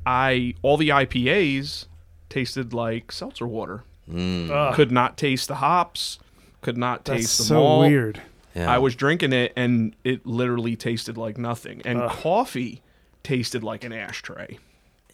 I 0.07 0.55
all 0.63 0.77
the 0.77 0.89
IPAs 0.91 1.87
tasted 2.29 2.73
like 2.73 3.11
seltzer 3.13 3.47
water. 3.47 3.83
Mm. 4.11 4.51
Ugh, 4.51 4.75
Could 4.75 4.91
not 4.91 5.17
taste 5.17 5.49
the 5.49 5.57
hops. 5.57 6.19
Could 6.63 6.77
not 6.77 7.05
that's 7.05 7.21
taste 7.21 7.39
the 7.39 7.45
so 7.45 7.55
malt. 7.55 7.89
weird. 7.89 8.23
Yeah. 8.55 8.71
I 8.73 8.79
was 8.79 8.97
drinking 8.97 9.33
it, 9.33 9.53
and 9.57 9.95
it 10.03 10.27
literally 10.27 10.75
tasted 10.77 11.17
like 11.17 11.39
nothing. 11.39 11.81
And 11.85 12.03
coffee 12.11 12.83
tasted 13.23 13.63
like 13.63 13.85
an 13.85 13.93
ashtray. 13.93 14.59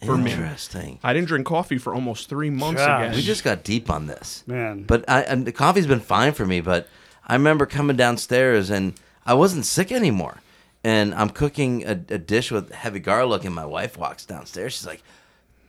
For 0.05 0.17
me. 0.17 0.31
Interesting. 0.31 0.99
I 1.03 1.13
didn't 1.13 1.27
drink 1.27 1.45
coffee 1.47 1.77
for 1.77 1.93
almost 1.93 2.29
three 2.29 2.49
months 2.49 2.81
Gosh. 2.81 3.01
again. 3.01 3.15
We 3.15 3.21
just 3.21 3.43
got 3.43 3.63
deep 3.63 3.89
on 3.89 4.07
this. 4.07 4.43
Man. 4.45 4.83
But 4.83 5.09
I, 5.09 5.21
and 5.21 5.45
the 5.45 5.51
coffee's 5.51 5.87
been 5.87 5.99
fine 5.99 6.33
for 6.33 6.45
me. 6.45 6.61
But 6.61 6.87
I 7.25 7.33
remember 7.33 7.65
coming 7.65 7.97
downstairs 7.97 8.69
and 8.69 8.93
I 9.25 9.33
wasn't 9.33 9.65
sick 9.65 9.91
anymore. 9.91 10.37
And 10.83 11.13
I'm 11.15 11.29
cooking 11.31 11.83
a, 11.85 11.91
a 11.91 12.17
dish 12.17 12.51
with 12.51 12.71
heavy 12.71 12.99
garlic, 12.99 13.43
and 13.43 13.53
my 13.53 13.65
wife 13.65 13.97
walks 13.97 14.25
downstairs. 14.25 14.73
She's 14.73 14.85
like, 14.87 15.01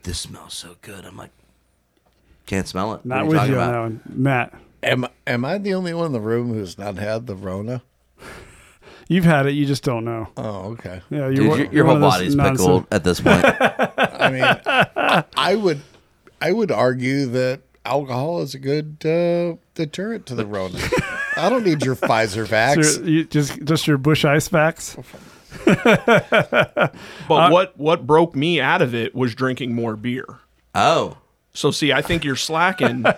"This 0.03 0.19
smells 0.19 0.53
so 0.53 0.75
good." 0.81 1.03
I'm 1.03 1.17
like, 1.17 1.31
"Can't 2.45 2.67
smell 2.67 2.93
it." 2.93 3.05
What 3.05 3.05
are 3.05 3.07
Not 3.07 3.23
you 3.23 3.29
with 3.29 3.37
talking 3.37 3.53
you 3.53 3.59
on 3.59 3.63
about? 3.69 3.73
that 3.73 3.79
one, 3.81 4.01
Matt. 4.23 4.53
Am 4.81 5.07
am 5.27 5.43
I 5.43 5.57
the 5.57 5.73
only 5.73 5.93
one 5.93 6.05
in 6.05 6.11
the 6.13 6.21
room 6.21 6.53
who's 6.53 6.77
not 6.77 6.95
had 6.97 7.27
the 7.27 7.35
Rona? 7.35 7.81
You've 9.09 9.25
had 9.25 9.47
it, 9.47 9.51
you 9.53 9.65
just 9.65 9.83
don't 9.83 10.05
know. 10.05 10.27
Oh, 10.37 10.71
okay. 10.73 11.01
Yeah, 11.09 11.17
you're, 11.27 11.33
Dude, 11.33 11.47
one- 11.49 11.57
your, 11.57 11.65
you're 11.65 11.73
your 11.75 11.85
whole 11.85 11.95
of 11.95 12.01
those 12.01 12.13
body's 12.13 12.35
nonsense- 12.35 12.61
pickled 12.61 12.85
at 12.91 13.03
this 13.03 13.19
point. 13.19 13.43
I 14.23 14.29
mean, 14.31 14.43
I, 14.43 15.23
I 15.35 15.55
would 15.55 15.81
I 16.41 16.51
would 16.53 16.71
argue 16.71 17.25
that 17.25 17.61
alcohol 17.85 18.41
is 18.41 18.53
a 18.53 18.59
good 18.59 18.97
uh, 19.05 19.57
deterrent 19.73 20.25
to 20.27 20.35
the 20.35 20.45
Rona. 20.45 20.77
I 21.35 21.49
don't 21.49 21.65
need 21.65 21.83
your 21.83 21.95
Pfizer 21.95 22.45
vax. 22.47 22.97
you're- 22.99 23.11
you 23.11 23.23
just 23.25 23.63
just 23.63 23.87
your 23.87 23.97
Busch 23.97 24.23
Ice 24.25 24.47
vax. 24.47 24.95
But 27.27 27.51
what 27.51 27.77
what 27.77 28.05
broke 28.05 28.35
me 28.35 28.61
out 28.61 28.81
of 28.81 28.93
it 28.93 29.15
was 29.15 29.33
drinking 29.35 29.73
more 29.73 29.95
beer. 29.95 30.25
oh, 30.75 31.17
So 31.59 31.71
see, 31.71 31.91
I 31.91 32.01
think 32.01 32.23
you're 32.23 32.35
slacking. 32.37 33.05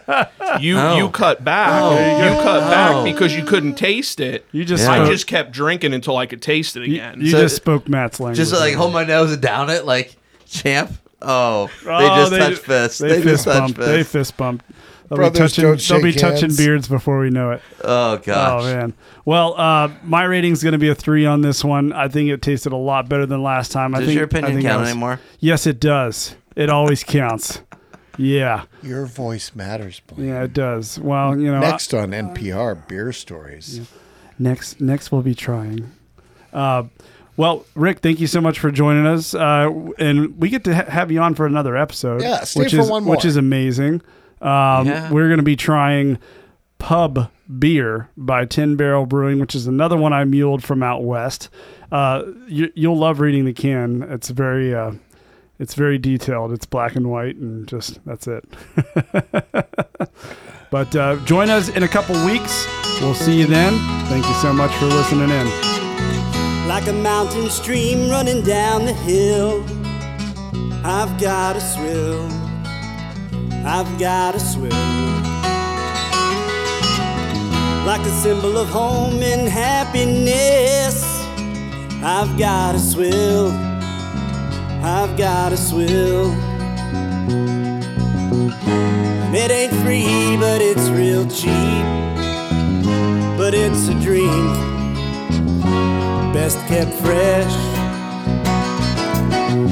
You 0.60 0.78
Oh. 0.80 0.98
you 0.98 1.10
cut 1.10 1.46
back. 1.46 1.82
Oh. 1.82 1.92
you 1.92 2.42
cut 2.44 2.64
Oh. 2.64 2.70
back 2.70 3.06
because 3.06 3.34
you 3.34 3.46
couldn't 3.46 3.76
taste 3.76 4.20
it. 4.20 4.46
You 4.52 4.66
just 4.66 4.84
Yeah. 4.84 5.04
I 5.04 5.06
just 5.06 5.26
kept 5.26 5.52
drinking 5.54 5.94
until 5.94 6.18
I 6.18 6.26
could 6.26 6.42
taste 6.42 6.76
it 6.76 6.84
again. 6.84 7.22
you 7.22 7.30
So- 7.32 7.40
just 7.42 7.56
spoke 7.56 7.88
Matt's 7.88 8.20
language. 8.20 8.38
just 8.38 8.52
like 8.52 8.74
hold 8.76 8.92
my 8.92 9.06
nose 9.06 9.32
and 9.32 9.42
down 9.42 9.70
it, 9.70 9.86
like 9.86 10.18
champ. 10.50 10.92
Oh, 11.22 11.70
they 11.86 11.90
Oh, 11.90 12.16
just 12.30 12.36
touch 12.36 12.56
fists. 12.58 12.98
They, 12.98 13.22
fist 13.22 13.26
just 13.26 13.44
touch 13.46 13.60
bumped. 13.60 13.80
They 13.80 14.04
fist 14.04 14.36
bumped. 14.36 14.66
They'll 15.08 15.18
Brothers 15.18 15.34
be 15.34 15.40
touching. 15.40 15.64
don't 15.64 15.88
They'll 15.88 16.04
be 16.04 16.12
shake 16.12 16.22
touching 16.22 16.42
hands. 16.50 16.58
beards 16.58 16.88
before 16.90 17.20
we 17.20 17.30
know 17.30 17.52
it. 17.52 17.62
Oh 17.86 18.18
gosh. 18.18 18.62
Oh 18.62 18.66
man. 18.66 18.94
Well, 19.24 19.54
uh, 19.58 19.90
my 20.04 20.24
rating's 20.24 20.62
going 20.64 20.74
to 20.74 20.80
be 20.80 20.90
a 20.90 20.96
three 20.96 21.26
on 21.26 21.40
this 21.42 21.64
one. 21.64 21.94
I 21.94 22.10
think 22.10 22.30
it 22.30 22.42
tasted 22.42 22.74
a 22.74 22.78
lot 22.78 23.08
better 23.08 23.26
than 23.26 23.42
last 23.42 23.72
time. 23.72 23.96
I 23.96 24.00
Does 24.00 24.08
think 24.08 24.16
your 24.16 24.26
I 24.26 24.26
opinion 24.26 24.54
think 24.56 24.66
I 24.66 24.70
count 24.72 24.82
was- 24.82 24.90
anymore? 24.90 25.20
Yes, 25.40 25.66
it 25.66 25.80
does. 25.80 26.36
It 26.58 26.70
always 26.70 27.04
counts. 27.06 27.62
Yeah, 28.18 28.64
Your 28.84 29.06
voice 29.06 29.54
matters. 29.56 30.02
Blaine. 30.08 30.28
yeah, 30.30 30.44
it 30.44 30.54
does. 30.54 31.00
Well, 31.00 31.40
you 31.40 31.52
know, 31.52 31.58
I- 31.58 31.62
Next 31.72 31.94
on 31.94 32.12
NPR, 32.12 32.88
beer 32.88 33.12
stories. 33.14 33.82
next 34.40 34.82
next 34.82 35.12
we'll 35.12 35.22
be 35.22 35.36
trying. 35.36 35.92
Uh, 36.54 36.84
well, 37.38 37.66
Rick, 37.76 38.00
thank 38.00 38.20
you 38.20 38.28
so 38.28 38.42
much 38.42 38.60
for 38.60 38.72
joining 38.72 39.06
us, 39.08 39.34
uh, 39.34 39.70
and 39.98 40.38
we 40.38 40.50
get 40.50 40.64
to 40.66 40.76
ha- 40.76 40.90
have 40.90 41.12
you 41.12 41.20
on 41.22 41.34
for 41.34 41.46
another 41.46 41.78
episode. 41.78 42.22
Yeah, 42.22 42.44
stay 42.44 42.62
which 42.62 42.72
for 42.74 42.82
is 42.82 42.90
one 42.90 43.06
which 43.06 43.24
is 43.26 43.38
amazing. 43.38 44.02
Um, 44.42 44.88
Yeah. 44.88 45.10
We're 45.12 45.28
going 45.28 45.38
to 45.38 45.44
be 45.44 45.56
trying 45.56 46.18
Pub 46.78 47.30
Beer 47.60 48.10
by 48.18 48.46
Tin 48.46 48.76
Barrel 48.76 49.06
Brewing, 49.06 49.40
which 49.40 49.56
is 49.56 49.68
another 49.68 49.96
one 49.98 50.14
I 50.14 50.24
muled 50.26 50.64
from 50.64 50.84
out 50.84 51.04
west. 51.04 51.50
Uh, 51.92 52.24
you, 52.48 52.72
you'll 52.76 52.98
love 52.98 53.20
reading 53.20 53.46
the 53.46 53.54
can. 53.54 54.02
It's 54.04 54.30
very 54.30 54.74
uh, 54.76 54.92
it's 55.62 55.76
very 55.76 56.00
detailed. 56.00 56.52
It's 56.52 56.66
black 56.66 56.96
and 56.96 57.12
white, 57.12 57.36
and 57.36 57.68
just 57.68 58.04
that's 58.04 58.28
it. 58.28 58.44
but 60.72 60.96
uh, 60.96 61.18
join 61.24 61.52
us 61.52 61.70
in 61.70 61.84
a 61.84 61.88
couple 61.88 62.16
weeks. 62.26 62.66
We'll 63.00 63.14
see 63.14 63.40
you 63.40 63.46
then. 63.46 63.74
Thank 64.08 64.26
you 64.26 64.34
so 64.36 64.52
much 64.52 64.72
for 64.78 64.86
listening 64.86 65.30
in. 65.30 66.68
like 66.68 66.88
a 66.88 66.94
mountain 66.94 67.48
stream 67.52 68.10
running 68.10 68.44
down 68.44 68.86
the 68.86 68.94
hill. 68.94 69.64
I've 70.84 71.22
got 71.22 71.54
to 71.54 71.62
swill. 71.62 72.28
I've 73.64 74.00
got 74.00 74.32
to 74.34 74.40
swill. 74.40 74.72
Like 77.86 78.02
a 78.02 78.10
symbol 78.10 78.58
of 78.58 78.68
home 78.68 79.22
and 79.22 79.48
happiness. 79.48 81.04
I've 82.04 82.36
got 82.40 82.72
to 82.72 82.80
swill. 82.80 83.71
I've 84.84 85.18
got 85.18 85.54
a 85.54 85.58
swill. 85.58 86.32
And 89.26 89.36
it 89.36 89.52
ain't 89.52 89.74
free, 89.84 90.38
but 90.38 90.62
it's 90.62 90.90
real 90.90 91.26
cheap. 91.30 91.86
But 93.38 93.54
it's 93.54 93.88
a 93.88 93.94
drink 94.02 94.72
best 96.34 96.58
kept 96.68 96.94
fresh. 96.94 97.54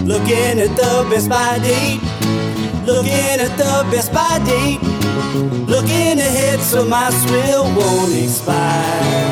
Looking 0.06 0.60
at 0.60 0.76
the 0.76 1.08
Best 1.10 1.30
Buy 1.30 1.60
date. 1.60 2.02
Looking 2.86 3.40
at 3.46 3.56
the 3.58 3.88
Best 3.92 4.12
Buy 4.14 4.40
date. 4.46 4.82
Looking 5.68 6.20
ahead 6.20 6.60
so 6.60 6.86
my 6.86 7.10
swill 7.10 7.64
won't 7.76 8.14
expire. 8.14 9.30